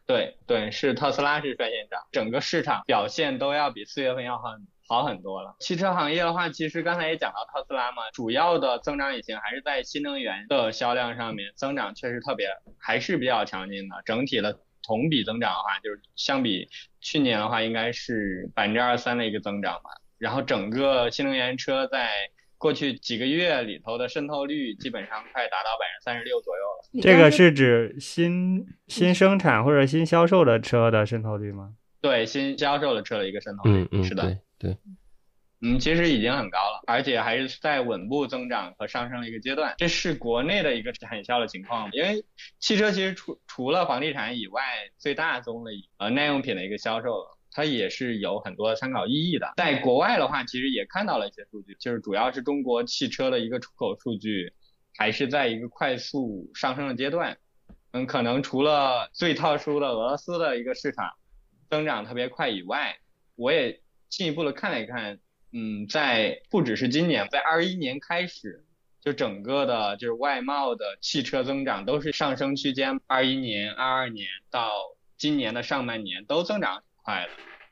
[0.05, 5.55] 对对，是特斯拉是率先涨，整个市场表现都要比四月份要很好很多了。
[5.59, 14.01] 汽车行业的话，其实刚才也讲到特斯拉嘛，主要的增长引擎还是在新能源的销量上面，增长确实特别还是比较强劲的。
[14.05, 16.69] 整体的同比增长的话，就是相比
[17.01, 19.89] 去年的话，应该是百分之二三的一个增长吧。
[20.17, 22.09] 然后整个新能源车在
[22.57, 27.01] 过去几个月里头的渗透率基本上快达到百分之三十六左右了。
[27.01, 31.73] 这个是指新新生产或者新销售的车的渗透率吗？
[32.01, 34.23] 对新销售的车的一个渗透率，嗯嗯，是的。
[34.23, 34.77] 对对，
[35.61, 39.73] 嗯，其实已经很高了，而且还是在稳步增长和上升的一个阶段。
[39.77, 42.23] 这是国内的一个产销的情况，因为
[42.59, 44.61] 汽车其实除除了房地产以外，
[44.97, 47.25] 最大宗的呃耐用品的一个销售，
[47.57, 49.51] 它也是有很多参考意义的。
[49.57, 54.53] 在国外的话，其实也看到了一些数据，就是主要是中国汽车的一个出口数据
[54.95, 57.35] 还是在一个快速上升的阶段。
[57.93, 61.13] 嗯，可能除了最特殊的俄罗斯的一个市场
[61.67, 62.95] 增长特别快以外，
[63.35, 65.17] 我也进一步的看了一看，
[65.51, 68.63] 嗯，在不只是今年，在二一年开始，
[69.01, 74.69] 就整个的就是外贸的汽车增长都是上升区间，二一年、二二年到
[75.17, 77.29] 今年的上半年都增长快的。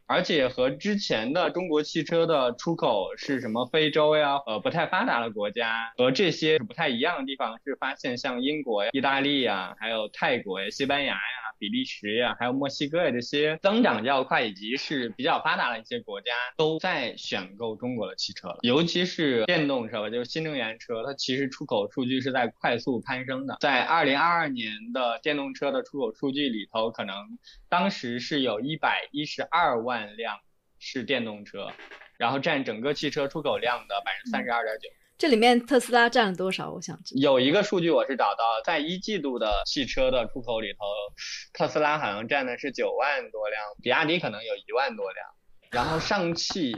[0.08, 11.20] 而且和之前的中国汽车的出口是什么非洲呀，呃不太发达的国家和这些不太一样的地方，是发现像英国呀、意大利呀，还有泰国呀、西班牙呀、
[11.58, 18.60] 比利时呀，还有墨西哥呀这些增长较快以及是比较发达的一些国家，都在选购中国的汽车了。
[18.62, 23.58] 尤其是电动车吧，就是新能源车，它其实出口数据是在快速攀升的。
[23.60, 27.16] 在二零二二年的电动车的出口数据里头，可能
[27.70, 30.40] 当时是有一百一十二万辆
[30.80, 31.72] 是电动车，
[32.18, 34.90] 然后占整个汽车出口量的百分之三十二点九。
[35.18, 36.70] 这里面特斯拉占了多少？
[36.72, 37.18] 我想知。
[37.18, 40.80] 有一个数据我是找到，在一季度的汽车的出口里头，
[41.54, 45.26] 特斯拉好像占的是九万多辆，比亚迪可能有一万多辆，
[45.72, 46.76] 然后上汽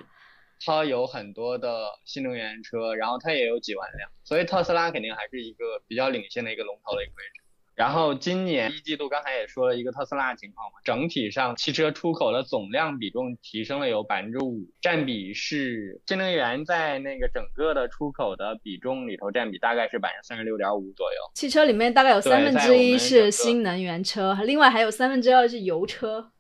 [0.64, 7.42] 它有很多的新能源车，然后它也有几万辆，所以特斯拉肯定还是一个比较领先的一个龙头的一个位置。
[7.78, 21.18] 然后今年一季度刚才也说了一个特斯拉的情况嘛，整体上汽车出口的总量比重提升了有百分之五，占比是新能源在那个整个的出口的比重里头占比大概是百分之三十六点五左右。
[21.36, 26.32] 汽车里面大概有三分之一是新能源车，另外还有三分之二是油车。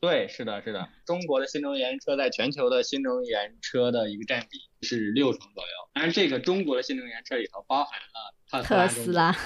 [0.00, 5.68] 对，是的，是的，中国的新能源车在全球的新能源车的一个占比是六成左右。
[5.94, 9.36] 当然，这个中国的新能源车里头包含了特斯拉特斯拉，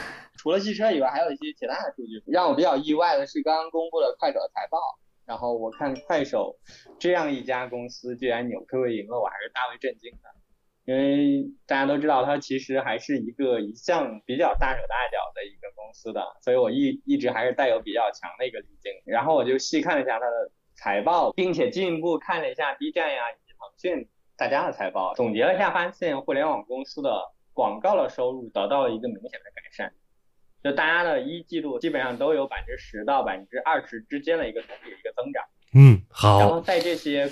[0.41, 2.23] 除了汽车以外，还有一些其他的数据。
[2.27, 4.79] 让我比较意外的是，刚刚公布了快手的财报，
[5.27, 6.59] 然后我看快手
[6.99, 10.31] 这样一家公司居然扭亏为盈了，我还是大为震惊的。
[10.87, 18.91] 因为大家都知道，它其实还是一个一向比较大手大脚的一个公司的，所以我一一直还是带有比较强的一个滤镜。
[19.05, 29.93] 然后我就细看了一下它的财报，并且进一步看了一下 B 站呀以及腾讯大家的财报，总结了一下，发现互联网公司的广告的收入得到了一个明显的改善。
[30.63, 35.45] 就大家的一季度基本上都有百分之十到百分之二十之间的一个同比的一个增长。
[35.73, 37.31] 嗯，好然后，在这些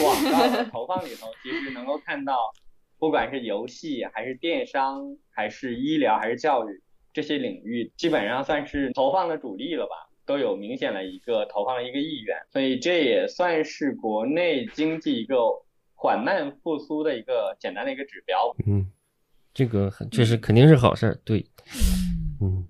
[0.00, 2.52] 广告的投放里头，其实能够看到，
[2.98, 6.82] 不管是游戏还是电商，还是医疗还是教育
[7.12, 15.36] 这些领域，基本上算是投放的主力了吧，都有明显的一个投放的一个意愿，所以这也算是国内经济一个
[15.94, 18.56] 缓慢复苏的一个简单的一个指标。
[18.66, 18.90] 嗯，
[19.52, 21.44] 这个很确实肯定是好事儿，对，
[22.40, 22.66] 嗯。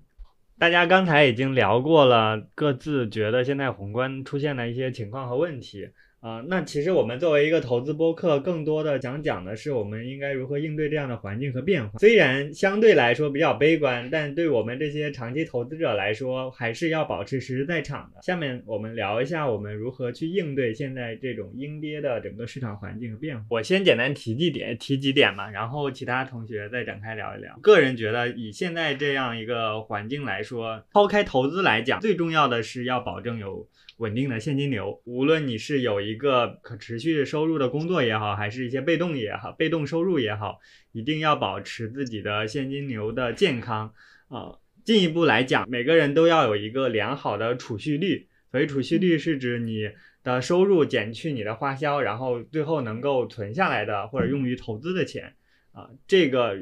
[0.57, 5.89] 大家刚才已经聊过了，各自觉得现在宏观出现的一些情况和问题
[6.25, 11.99] 啊、那其实我们作为一个投资播客，更多的想讲的是我们应该如何应对这样的环境和变化。
[11.99, 18.23] 虽然相对来说比较悲观，但对我们这些长期投资者来说，还是要保持实时在场的。
[18.23, 23.45] 下面我们聊一下我们如何去应对现在这种阴跌的整个市场环境和变化。
[23.51, 27.55] 我先简单提几点，提几点嘛，然后其他同学再展开聊一聊。
[27.61, 34.99] 个人觉得，以现在这样一个环境来说，抛开投资来讲，最重要的是要保证有稳定的现金流。
[35.05, 40.59] 无论你是有一个可持续收入的工作也好，还是一些被动也好，被动收入也好，
[40.91, 43.93] 一定要保持自己的现金流的健康。
[44.27, 48.27] 啊、进一步来讲，每个人都要有一个良好的储蓄率。
[48.51, 49.91] 所以储蓄率是指你
[50.23, 55.35] 的收入减去你的花销，然后最后能够存下来的或者用于投资的钱。
[55.73, 56.55] 啊，这个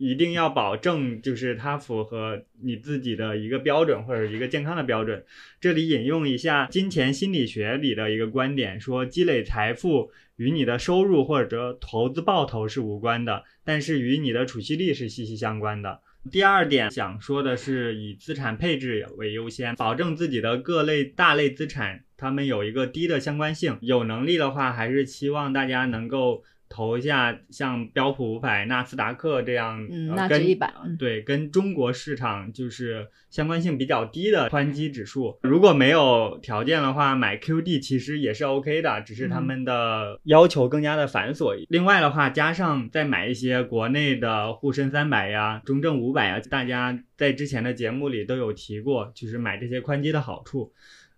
[0.00, 5.22] 一定要保证就是它符合你自己的一个标准或者一个健康的标准。
[5.60, 16.00] 这里引用一下金钱心理学里的一个观点，说积累财富与你的收入或者投资报酬是无关的，但是与你的储蓄率是息息相关的。
[16.30, 23.76] 第二点想说的是，以资产配置为优先，保证自己的各类大类资产，它们有一个低的相关性。
[23.82, 26.42] 有能力的话，还是期望大家能够。
[26.70, 35.36] 投一下像标普五百、纳斯达克这样，嗯，纳指一百，对，跟中国市场就是相关性比较低的宽基指数。
[35.42, 41.66] 如果没有条件的话，买 QD 其实也是 OK 的，只是他们的要求更加的繁琐。
[41.68, 50.72] 另外的话，加上再买一些国内的沪深三百呀、中证五百呀，大家在之前的节目里都有提过，就是买这些宽基的好处。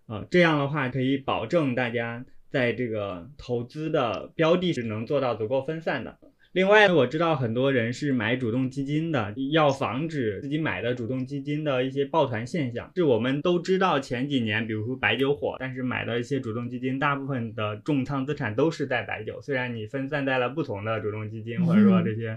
[0.07, 2.25] 呃，这样的话可以保证大家。
[2.53, 6.15] 在这个投资的标的是能做到足够分散的。
[6.51, 12.91] 另外，我知道很多人是买主动基金的，要防止自己买的主动基金的一些抱团现象。
[12.95, 19.41] 是我们都知道前几年，比如说白酒火，但是买的一些主动基金，大部分的重仓资产都是在白酒。
[19.41, 22.35] 虽然你分散在了不同的主动基金，或者说这些。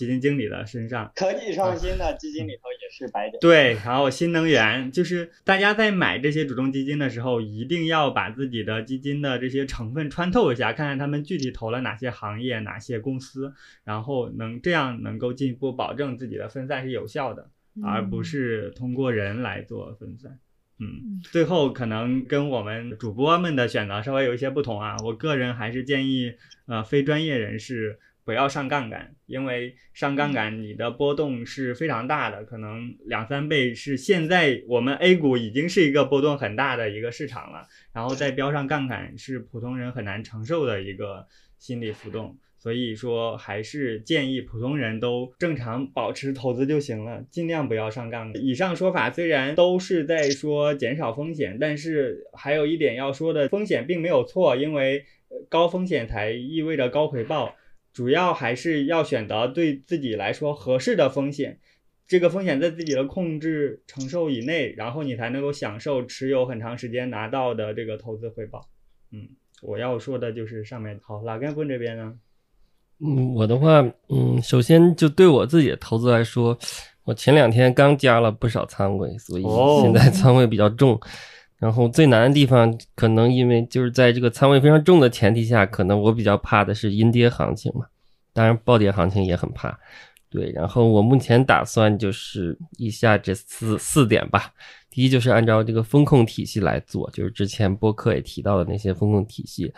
[0.00, 3.36] 基金经理的身上，科技创新的基金里头也是白酒。
[3.38, 13.52] 对，然后新能源就是大家在买这些主动基金的时候，一定要把自己的基金的这些成分穿透一下，看看他们具体投了哪些行业、哪些公司，
[13.84, 17.50] 然后能这样能够进一步保证自己的分散是有效的，
[17.84, 20.38] 而不是通过人来做分散。
[20.78, 26.32] 嗯，最后可能跟我们主播们的选择稍微有一些不同啊，我个人还是建议
[26.64, 27.98] 呃非专业人士。
[28.24, 41.26] 不要上杠杆，因为上杠杆你的波动是非常大的，可能两三倍是现在我们 A 股已经是一个波动很大的一个市场了，然后再标上杠杆是普通人很难承受的一个
[41.58, 48.44] 心理浮动，所以说还是建议普通人都正常保持投资就行了，尽量不要上杠杆。
[48.44, 55.04] 以上说法虽然都是在说减少风险，但是还有一点要说的，风险并没有错，因为
[55.48, 57.56] 高风险才意味着高回报。
[57.92, 61.58] 主要还是要选择对自己来说合适的风险，
[62.06, 68.68] 这个风险在自己的控制承受以内，然后你才能够享受持有很长时间拿到的这个投资回报。
[69.12, 69.28] 嗯，
[69.62, 70.98] 我要说的就是上面。
[71.02, 72.14] 好，老干部这边呢？
[73.02, 76.56] 嗯，我的话，嗯，首先就对我自己的投资来说，
[77.04, 79.42] 我前两天刚加了不少仓位，所以
[79.82, 81.00] 现在仓位比较重。
[81.60, 87.84] 然后最难的地方，可能因为就是在这个仓位非常重的前提下，可能我比较怕的是阴跌行情嘛。
[88.32, 89.78] 当然暴跌行情也很怕。
[90.30, 94.52] 对，然后我目前打算就是以下这四四点吧。
[94.88, 99.72] 第一就是按照这个风控体系来做，就是之前播客也提到的那些风控体系。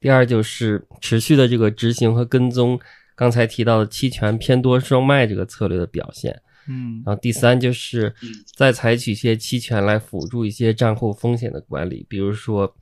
[0.00, 2.78] 第二就是持续的这个执行和跟踪
[3.14, 6.40] 刚才提到的期权偏多双卖这个策略的表现。
[6.68, 8.14] 嗯，然后第三就是
[8.54, 12.72] 再采取一些期权来辅助一些账户风险的管理，比如说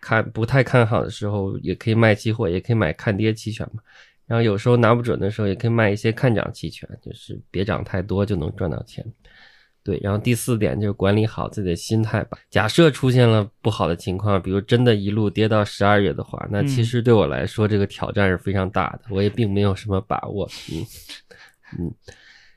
[0.00, 3.82] 看不太看好的时候，也可以卖期货，也可以买看跌期权嘛。
[4.26, 9.04] 然后有时候拿不准的时候，也可以卖一些看涨期权，就是别涨太多就能赚到钱。
[9.84, 12.38] 对，然后第四点就是管理好自己的心态吧。
[12.48, 20.48] 假设出现了不好的情况，比如真的一路跌到十二月的话，那其实对我来说这个挑战是非常大的，我也并没有什么把握。
[20.70, 20.86] 嗯
[21.80, 21.94] 嗯。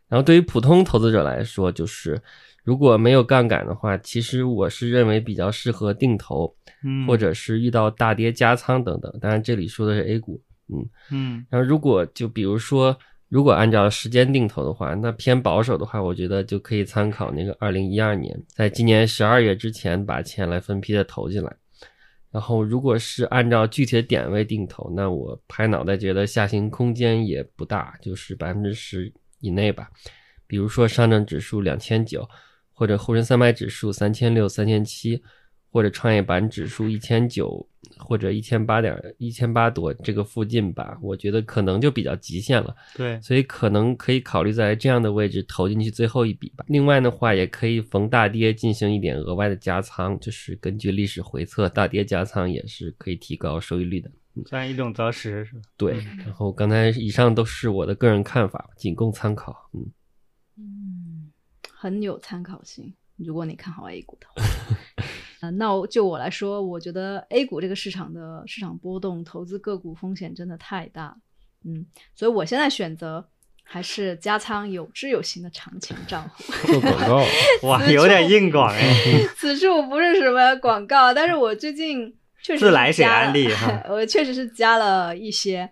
[0.08, 2.22] 然后对于普通投资者来说，就是
[2.64, 9.12] 如果没有杠杆的话，其实我是认为比较适合定投，嗯，或者是遇到大跌加仓等等。
[9.20, 11.46] 当然这里说的是 A 股，嗯嗯。
[11.50, 12.98] 然后如果就比如说，
[13.30, 21.56] 如果按照时间定投的话，那偏保守的话，我觉得就可以参考那个二零一二年，在今年十二月之前把钱来分批的投进来。
[22.32, 29.12] 然后如果是按照具体的点位定投，那我拍脑袋觉得下行空间也不大，就是百分之十。
[29.46, 29.90] 以内吧，
[30.48, 32.28] 比如说上证指数两千九，
[32.74, 35.22] 或者沪深三百指数三千六、三千七，
[35.72, 37.68] 或者创业板指数一千九
[37.98, 42.76] 或者一千八点一千八多这个附近吧，我觉得可能就比较极限了。
[42.96, 46.66] 对，所以可能可以考虑在这样的位置投进去最后一笔吧。
[46.68, 54.10] 另外的话，也可以逢大跌进行一点额外的加仓，就是根据历史回测，大跌加仓也是可以提高收益率的。
[54.46, 55.62] 算一种择时是吧？
[55.78, 55.94] 对，
[56.26, 59.70] 然后刚才以上都是我的个人看法，仅供参考。
[59.74, 59.86] 嗯
[60.58, 61.32] 嗯，
[61.72, 62.94] 很有参考性。
[63.18, 64.44] 如果你看好 A 股的话，
[65.40, 71.16] 啊， 那就我来说，我觉得 A 股这个市场的市场波动，投资个股风险真的太大。
[71.64, 73.26] 嗯，所以我现在选择
[73.64, 76.54] 还是加仓有知有行的长钱账户。
[76.68, 77.24] 做广告，
[77.70, 79.26] 哇，有点硬广哎。
[79.38, 82.14] 此处不是什么广告，但是我最近
[82.46, 85.68] 确实自来水安利 哈我确实是加了一些，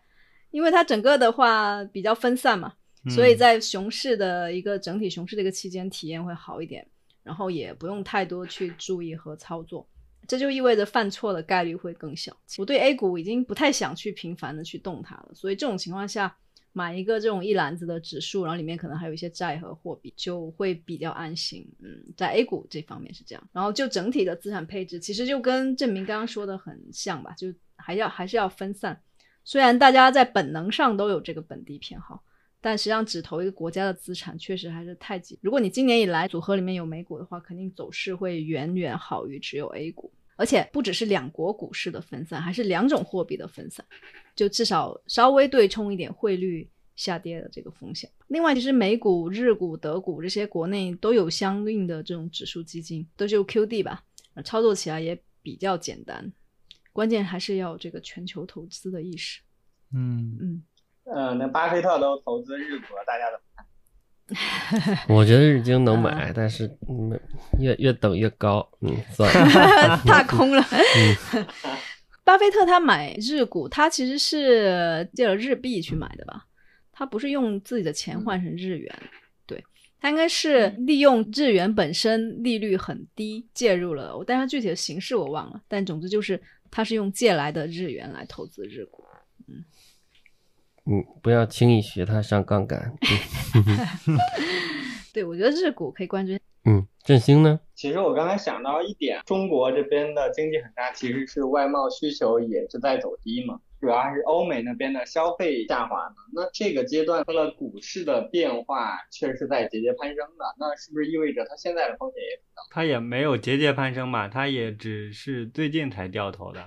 [0.49, 2.73] 因为它整个的话比较分散嘛，
[3.11, 6.83] 所以嗯在熊市的一个整体熊市的一个期间体验会好一点，
[7.21, 9.87] 然后也不用太多去注意和操作。
[10.27, 12.35] 这就意味着犯错的概率会更小。
[12.57, 16.35] 我对 A 股已经不太想去频繁的去动它了，所以这种情况下，
[16.73, 21.65] 买一个这种一篮子的指数，然后里面可能还有一些债和货币，就会比较安心。
[21.81, 28.99] 嗯，在 A 股这方面是这样，然后就整体的资产配置，其实就跟郑明刚刚说的很像吧，就还要还是要分散。
[29.43, 32.23] 虽然大家在本能上都有这个本地偏好，
[32.59, 35.37] 但实际上只投一个国家的资产，确实还是太紧。
[35.41, 40.11] 如果你今年以来组合里面有美股的话，肯定走势会远远好于只有 A 股。
[40.35, 43.85] 而且不只是两国股市的分散，还是两种货币的分散，
[44.35, 48.09] 就至少稍微对冲一点汇率下跌的这个风险。
[48.27, 54.03] 另外，其实美股、日股、德股这些国内都有相应的这种指数基金，都就 QD 吧，
[54.43, 56.31] 操作起来也比较简单。
[56.91, 59.41] 关键还是要这个全球投资的意识。
[59.93, 60.63] 嗯，嗯，
[61.05, 63.52] 呃，那巴菲特都投资日股了，大家怎么看？
[65.09, 67.19] 我觉得日经能买，啊但是嗯，
[67.59, 70.65] 越越等越高，嗯，算了， 踏空了。
[70.71, 71.45] 嗯
[72.23, 76.45] 巴菲特他买日股，他其实是借了日币去买的吧？
[76.93, 78.95] 他不是用自己的钱换成日元，
[79.45, 79.61] 对
[79.99, 85.61] 他应该是利用日元本身利率很低介入了，但是具体的形式我忘了。
[85.67, 89.02] 但总之就是他是用借来的日元来投资日股。
[90.85, 92.93] 嗯，不要轻易学它上杠杆。
[95.13, 96.33] 对我觉得日股可以关注。
[96.65, 97.59] 嗯，振兴呢？
[97.75, 106.15] 其实我刚才想到一点，中国这边的经济很大，其实是外贸需求也是在走低嘛，主要还是欧美那边的消费下滑呢。
[106.33, 112.67] 那这个阶段它的股市的变化确实是在节节攀升的，那是不是意味着它现在的风险也比较高？
[112.71, 116.65] 它也没有节节攀升吧，它也只是最近才掉头的，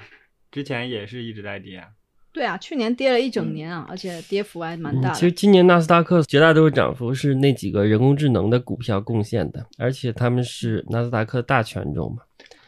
[0.50, 1.82] 之前也是一直在跌。
[2.36, 5.14] 对啊，去年跌了一整年啊，而且跌幅还蛮大嗯的。
[5.14, 12.18] 其实今年纳斯达克绝大多数涨幅是那几个人工智能的股票贡献的，而且他们是纳斯达克大权重嘛。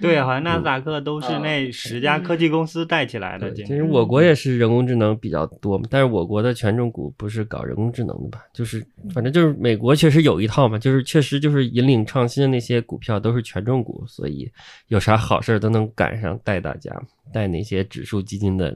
[0.01, 3.53] 对，好像纳斯达克都是那十家科技公司带起来的。
[3.53, 8.41] 其实我国也是人工智能比较多嘛，但是我国的权重股不是搞人工智能的吧？
[8.55, 14.51] 就是反正就是美国确实有一套嘛，就是确实就是引领创新的那些股票都是权重股，所以
[14.87, 16.91] 有啥好事儿都能赶上带大家，
[17.31, 18.75] 带那些指数基金的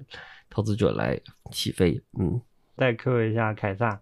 [0.52, 1.18] 投资者来
[1.50, 1.98] 起飞。
[2.20, 2.38] 嗯，
[2.76, 3.98] 再 Q 一下凯撒，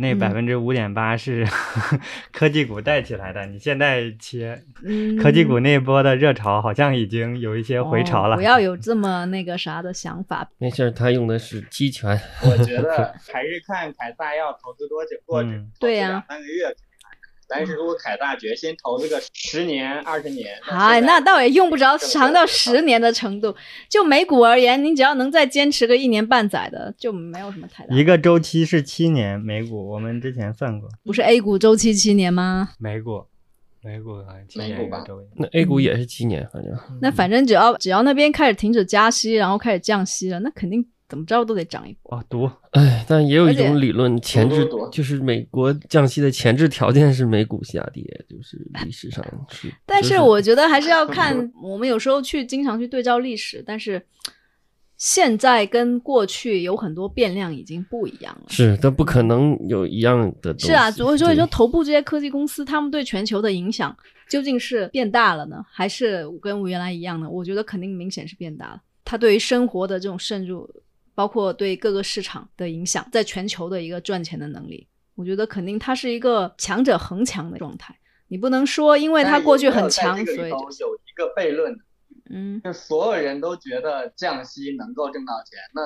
[0.00, 1.46] 那嗯百分之五点八是
[2.32, 3.44] 科技股带起来的。
[3.46, 8.34] 你现在切嗯，科技股那波的热潮，好像已经有一些回潮了。
[8.34, 10.48] 哦不要有这么那个啥的想法。
[10.56, 12.18] 没事，他用的是期权。
[12.42, 16.74] 我觉得还是看凯撒要投资多久，或者嗯对呀两三个月。
[17.48, 23.54] 但是如果凯大决心投资个十年、二十年，哎，那倒也用不着长到十年的程度。
[23.88, 27.94] 就美股而言，你只要能再坚持个一年半载的，就没有什么太大。
[27.96, 32.70] 一个周期是七年，美股我们之前算过，不是 A 股周期七年吗？
[32.78, 33.24] 美股，
[33.82, 35.04] 美股好像七年吧。
[35.36, 42.16] 那 A 股也是七年，反正那反正只要只要那边开始停止加息，然后开始降息了，那肯定怎么着都得涨一波。
[42.16, 49.72] 啊，读哎，但也有一种理论，前置多多就是美国降息的前置条件是美股下跌，就是历史上是。
[49.86, 54.04] 但是我觉得还是要 看，我们有时候去经常去对照历史，但是
[54.98, 58.44] 现在跟过去有很多变量已经不一样了。
[58.48, 60.66] 是，但不可能有一样的东西。
[60.66, 63.96] 是啊，所以所以说头部这些科技公司，他们对全球的影响
[64.28, 67.30] 究竟是变大了呢，还是跟原来一样呢？
[67.30, 68.82] 我觉得肯定明显是变大了。
[69.04, 70.68] 它对于生活的这种渗入，
[71.18, 77.92] 包括对各个市场的影响，在全球的一个赚钱的能力，我觉得肯定它是一个强者恒强的状态。
[78.28, 81.76] 你不能说因为它过去很强，所以就有一个悖论，
[82.30, 85.80] 嗯，就所有人都觉得降息能够挣到钱，那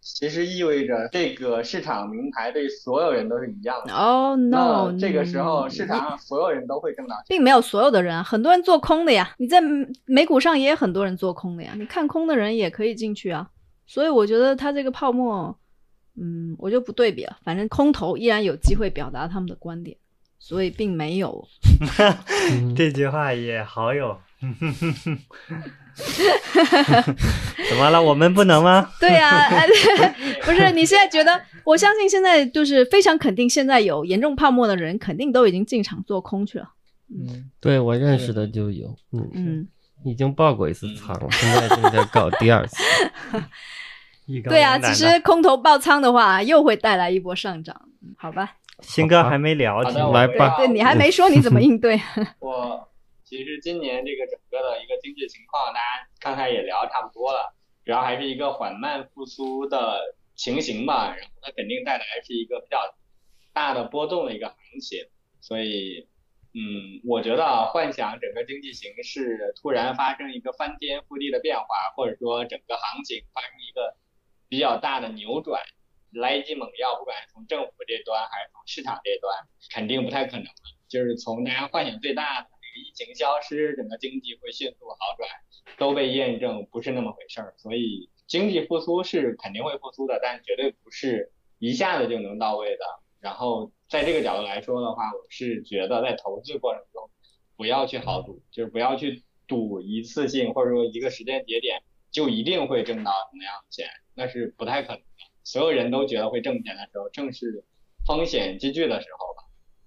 [0.00, 3.92] 其实意味着这个市场名牌对所有人都是一样的。
[3.92, 7.24] 哦、no，这个时候嗯市场上所有人都会挣到钱。
[7.26, 9.34] 并没有所有的人啊，很多人做空的呀。
[9.38, 13.50] 你在美美股上也有很多人做空的呀，你看空的人也可以进去啊。
[13.86, 15.56] 所以我觉得它这个泡沫，
[16.16, 17.36] 嗯，我就不对比了。
[17.44, 19.96] 反正空头依然有机会表达他们的观点，
[20.38, 21.46] 所以并没有。
[22.52, 24.18] 嗯这句话也好有。
[27.70, 28.02] 怎么了？
[28.02, 28.90] 我们不能吗？
[29.00, 29.66] 对呀、哎
[30.44, 31.40] 不是你现在觉得？
[31.64, 36.70] 我相信现在就是非常肯定，现在有严重泡沫的人肯定都已经进场做空去了。
[37.08, 39.68] 嗯，对我认识的就有，嗯，嗯，
[40.04, 42.76] 已经爆过一次仓了，现在正在搞第二次。
[44.48, 47.88] 对啊，其实空头爆仓的话，又会带来一波上涨。
[48.02, 49.82] 嗯好吧，新哥还没聊，
[50.12, 52.00] 来吧对你还没说你怎么应对。
[52.40, 52.88] 我
[53.24, 60.00] 其实今年这个整个的一个经济情况，大家刚才也聊得差不多了，主要还是一个缓慢复苏的
[60.34, 62.78] 情形吧，然后它肯定带来是一个比较
[63.52, 64.98] 大的波动的一个行情，
[65.40, 66.08] 所以。
[66.56, 73.94] 嗯，我觉得啊，幻想整个经济形势突然发生一个翻天覆地的变化，或者说整个行情发生一个
[74.48, 75.60] 比较大的扭转，
[76.12, 79.36] 来一剂猛药，不管是从政府这端还是从市场这端，
[79.70, 80.46] 肯定不太可能。
[80.88, 85.28] 就是从大家幻想最大的这个疫情消失，整个经济会迅速好转，
[85.76, 87.54] 都被验证不是那么回事儿。
[87.58, 92.84] 所以经济复苏是肯定会复苏的，但绝对不是一下子就能到位的。
[93.20, 97.10] 然后在这个角度来说的话，我是觉得在投资过程中
[97.56, 105.06] 不要去豪赌，就是不要去赌一次性或者说一个时间节点就一定会挣到什么样的钱，那是不太可能的。
[105.44, 107.64] 所有人都觉得会挣钱的时候，正是
[108.04, 109.42] 风险积聚的时候吧。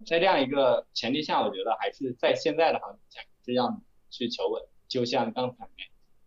[0.05, 5.67] 在这样一个前提下，我觉得还是在现在的行情下是要去求稳，就像刚才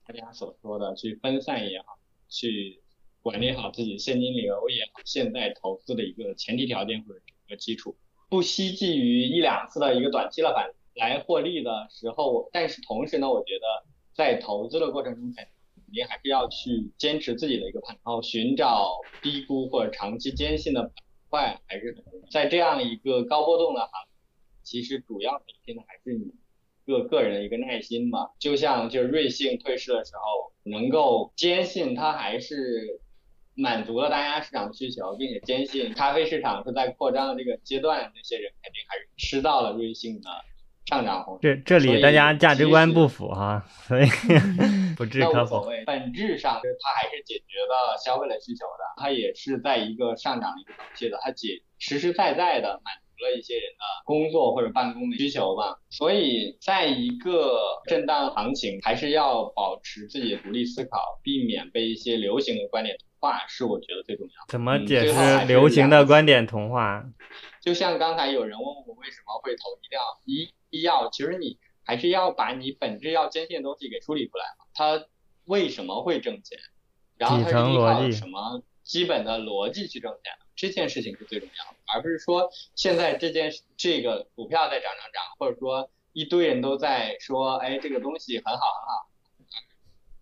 [0.07, 1.99] 大家所说的，去分散也好，
[2.29, 2.83] 去
[3.23, 7.21] 管理好自己现金流也好，现在投资的一个前提条件或者
[7.53, 7.95] 个基础，
[8.31, 13.67] 不希冀于一两次的一个短期的反来获利的时候，但是同时呢，我觉得
[14.15, 20.93] 在投资的过程中肯肯定还是要去坚持自己的一个判断，然后寻找低估或者长期坚信的板
[21.29, 23.91] 块，还是在这样一个高波动的行，
[24.63, 26.33] 其实主要体现的还是你
[26.87, 28.31] 个个人的一个耐心嘛。
[28.39, 33.01] 就像就瑞幸退市的时候，能够坚信它还是
[33.55, 40.31] 满足了大家市场的需求，并且坚信咖啡市场是在扩张的这个阶段，那些人肯定还是吃到了瑞幸的
[40.87, 41.41] 上涨红利。
[41.43, 44.07] 这这里大家价值观不符哈，所以
[44.97, 45.61] 不置那可否。
[45.61, 55.79] 无所谓，本质上是它还是解决了消费者需求的，它也是在一个上涨的一个周期的，它解实实在在的满足了一些人的工作或者办公的需求吧。
[55.89, 67.05] 所以在一个震荡行情，还是要保持自己的独立思考，避免被一些流行的观点同化，是我觉得最重要怎么解释流行的观点同化？
[67.63, 74.67] 就像刚才有人问我为什么会投医药医医药，其实你还是要把你本质要坚信的东西给梳理出来嘛。
[74.75, 75.07] 它
[75.45, 76.59] 为什么会挣钱？
[77.17, 80.47] 然后它底层是依靠逻辑什么基本的逻辑去挣钱的？
[80.55, 89.09] 这件事情是最重要的，而不是说现在这件事这个股票在涨涨涨，或者说一堆人都在说，哎，这个东西很好很好。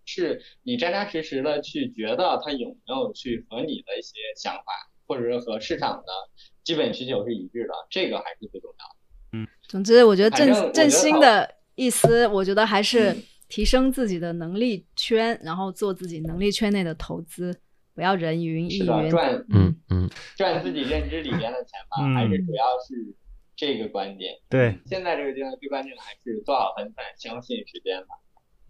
[0.03, 6.11] 是你扎扎实实的去觉得它有没有去和你的一些想法，或者是和市场的
[6.63, 8.95] 基本需求是一致的，这个还是最重要的。
[9.33, 17.57] 嗯总之，我觉得振振兴的意思，我觉得还是嗯提升自己的能力圈，然后做自己能力圈内的投资，
[17.93, 19.09] 不要人云亦，云。
[19.09, 23.15] 赚嗯嗯，赚自己认知里边的钱吧，嗯还是主要是
[23.55, 24.33] 这个观点。
[24.49, 28.15] 对，现在这个阶段最关键的还是做好分散，相信时间吧。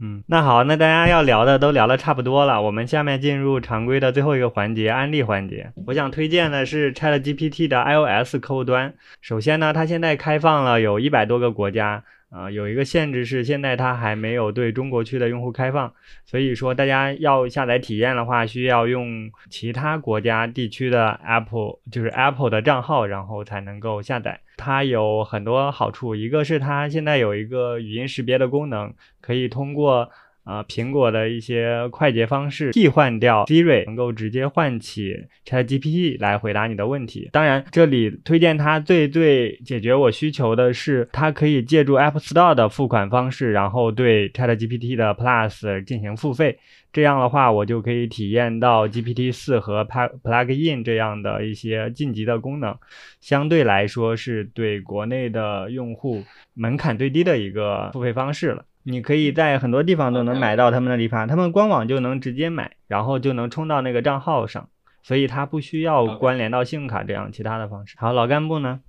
[0.03, 5.71] 嗯，那好，那大家要聊的都聊的差不多了，我们下面进入常规的最后一个环节——安利环节。
[5.85, 8.95] 我想推荐的是 ChatGPT 的 iOS 客户端。
[9.21, 24.39] 首先呢，它现在开放了有一百多个国家，啊，有一个限制是现在它还没有对中国区的用户开放，所以说大家要下载体验的话，需要用其他国家地区的 Apple 就是 Apple 的账号，然后才能够下载。
[24.55, 30.09] 它有很多好处，一个是它现在有一个语音识别的功能，可以通过
[30.51, 37.29] 啊苹果的一些快捷方式替换掉 Siri，能够直接唤起 ChatGPT 来回答你的问题。
[37.31, 46.59] 当然，这里推荐它最最解决我需求的是，它可以借助 App Store 的付款方式，然后对 ChatGPT 的 Plus 进行付费。
[46.93, 52.75] 这样的话，我就可以体验到 GPT 四和 Plug Plugin 这样的一些晋级的功能，
[53.21, 56.21] 相对来说是对国内的用户
[56.53, 58.65] 门槛最低的一个付费方式了。
[58.83, 64.69] 你可以在很多地方都能买到他们的理发，他们官网就能直接买，然后就能充到那个账号上，
[65.03, 67.95] 所以它不需要关联到信用卡这样其他的方式。
[67.99, 68.79] 好，老干部呢？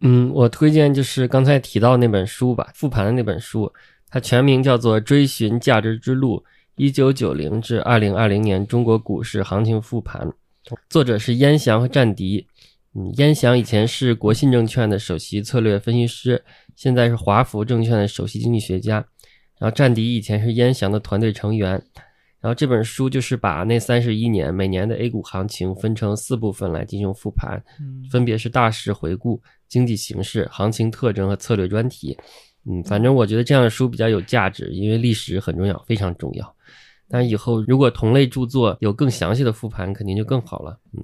[0.00, 3.72] 嗯，我推荐就是刚才提到那本书吧，复盘的那本书，
[4.10, 6.44] 它全名叫做《追寻价值之路：
[6.76, 10.28] 一九九零至二零二零年中国股市行情复盘》，
[10.90, 12.46] 作者是燕翔和战迪。
[12.96, 16.44] 嗯，燕翔以前是国信证券的首席策略分析师，
[16.76, 19.04] 现在是华福证券的首席经济学家。
[19.58, 21.82] 然后战迪以前是燕翔的团队成员。
[22.40, 32.14] 然后这本书就是把那三十一年每年的 A 股行情分成四部分来进行复盘，嗯分别是大势回顾、经济形势、行情特征和策略专题。
[32.66, 36.56] 嗯，反正我觉得这样的书比较有价值，因为历史很重要，非常重要。
[37.08, 40.78] 但以后如果同类著作有更详细的复盘，肯定就更好了。
[40.92, 41.02] 嗯，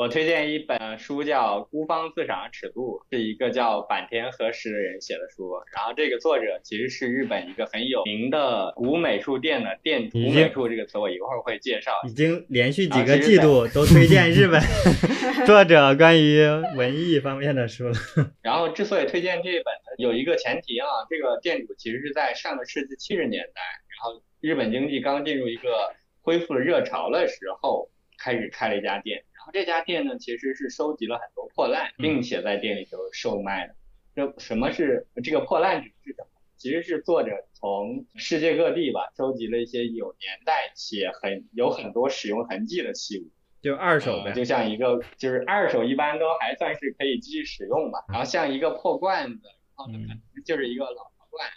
[0.00, 5.52] 我推荐一本书叫《孤芳自赏尺度》，是一个叫坂田和实的人写的书。
[5.76, 10.18] 然后这个作者其实是日本一个很有名的古美术店的店主。
[10.18, 11.92] 古美术这个词我一会儿会介绍。
[12.08, 14.58] 已经连续几个季度都推荐日本
[15.44, 16.46] 作者关于
[16.78, 17.92] 文艺方面的书了。
[18.40, 19.64] 然后之所以推荐这本，
[19.98, 29.22] 有一个前提啊，这个店主其实是在上个世纪七十年代，然后日本经济刚进入一个恢复的热潮的时候，开始开了一家店。
[29.40, 33.74] 然后这家店呢，其实是收集了很多破烂，并且在店里头售卖的。
[34.14, 36.40] 这什么是这个破烂指是什么？
[36.58, 43.30] 其实是作者从世界各地吧，收集了一些有年代且很有很多使用痕迹的器物，
[43.62, 44.32] 就二手呗。
[44.34, 48.04] 就像一个，就是二手一般都还算是可以继续使用吧。
[48.10, 51.48] 然后像一个破罐子，然后呢可能就是一个老陶罐。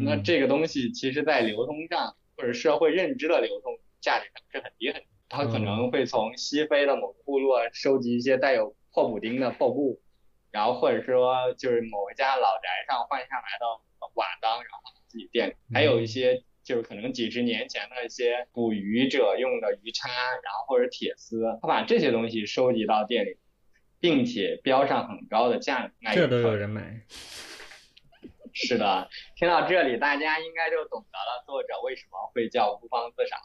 [0.00, 5.08] 那这个东西其实在流通上或者社会认知的流通价值上是很低很低。
[5.28, 10.00] 他可能会从西非的某个部落收集一些带有破补丁的破布，
[10.50, 13.66] 然后或者说就是某一家老宅上换下来的
[14.14, 15.54] 瓦当，然后自己店里。
[15.72, 23.38] 还有一些就是可能几十年前的一些捕鱼者用的鱼叉，然后或者铁丝，他把这些东西收集到店里，
[23.98, 27.02] 并且标上很高的价格，这都有人买。
[28.52, 33.40] 是的，听到这里大家应该就懂得了作者为什么会叫孤芳自赏。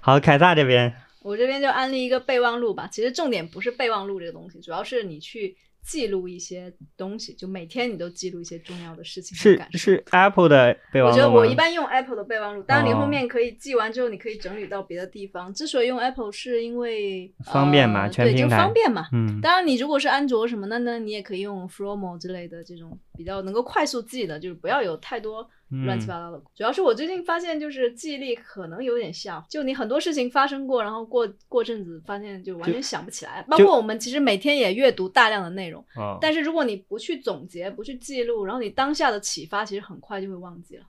[0.00, 0.94] 好，凯撒这边。
[1.22, 9.36] 我这边就安利一个备忘录吧，其实重点不是备忘录这个东西，主要是你去记录一些东西，就每天你都记录一些重要的事情。
[9.36, 15.52] 是是 Apple 的备忘录我觉得我一般用 Apple 的备忘录，当然你后面可以记完之后，你可以整理到别的地方。
[15.54, 19.06] 之所以用 Apple，是因为方便嘛，全平台方便嘛。
[19.12, 19.40] 嗯。
[19.40, 25.48] 当然，你如果是安卓什么的呢，你也可以用 Fromo 之类的这种比较能够快速记的，就是不要有太多。
[25.84, 33.44] 乱七八糟的，主要是我最近发现，就是记忆力可能有点下，就你很多事情发生过，然后过过阵子发现就完全想不起来。
[33.48, 35.84] 包括我们其实每天也阅读大量的内容，
[36.20, 40.84] 但是如果你不去总结、不去记录，然后你当下的启发其实很快就会忘记了。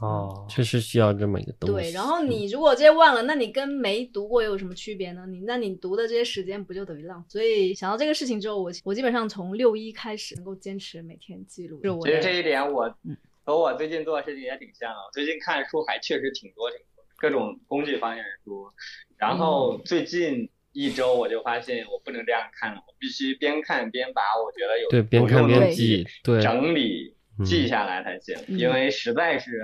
[0.00, 1.74] 哦，确实需要这么一个东西。
[1.76, 5.24] 对，然后你如果这些忘了，那你跟没读过又有什么区别呢？
[5.28, 7.24] 你那你读的这些时间不就等于浪？
[7.28, 11.80] 所以想到这个事情之后，我我基本上从六一开始能够坚持每天记录。
[12.02, 13.16] 其实这一点我嗯。
[13.44, 18.70] 和我最近做的事情也挺像的，我最近看的书还确实挺多挺多，各种工具方面的书。
[19.18, 27.14] 然后最近一周我就发现我不能这样看了，我必须边看边把我觉得有对边看边记，对整理
[27.44, 29.62] 记下来才行，因为实在是，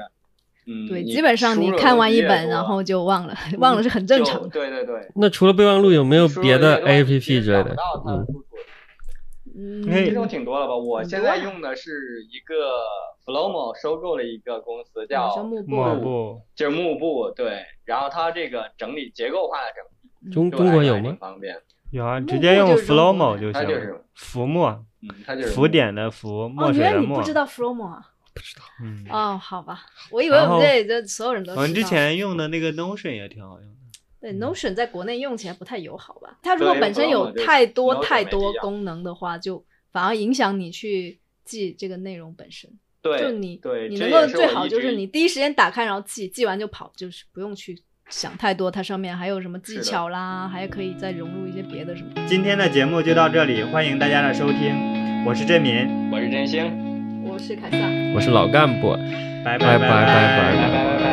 [0.67, 4.49] 嗯，对，基本上你看完一本然后就忘了， 忘了是很正常的。
[4.51, 5.09] 对对对。
[5.17, 7.75] 那除了备忘录有没有别的 A P P 之类的？
[8.07, 8.27] 嗯。
[9.61, 10.75] 嗯，这种挺多了吧？
[10.75, 12.55] 我现在用的是一个
[13.27, 17.63] Flomo 收购了一个公司，叫幕布，就是幕布，对。
[17.85, 19.85] 然后它这个整理结构化的整
[20.23, 21.17] 理，中中国有吗？
[21.21, 21.55] 方便。
[21.91, 23.53] 有啊，直接用 Flomo 就行。
[23.53, 24.69] 它就是浮墨，
[25.03, 27.01] 嗯，它就是浮点的浮，墨水的墨。
[27.01, 28.01] 哦，你不知道 Flomo 啊？
[28.33, 28.63] 不知道。
[28.83, 29.05] 嗯。
[29.11, 31.53] 哦，好吧，我以为我们这里的所有人都。
[31.55, 33.69] 我们之前用的那个 Notion 也挺好用。
[34.21, 36.39] 对，Notion 在国内用起来不太友好吧？
[36.43, 42.71] 它如果本身有太多太多功能的话，就反而影响你去记这个内容本身。
[43.03, 47.75] 对，就你对，你能够最好就是你第一时间打开，然后记，记完就跑，就是不用去
[48.11, 52.11] 想太多，它上面还有什么技巧啦，还可以再融入一些别的什么。
[52.29, 57.79] 今天的节目就到这里，欢迎大家的收听，我是振民，我是振兴，我是凯撒，
[58.15, 58.93] 我是老干部，
[59.43, 61.10] 拜拜拜拜拜拜拜拜。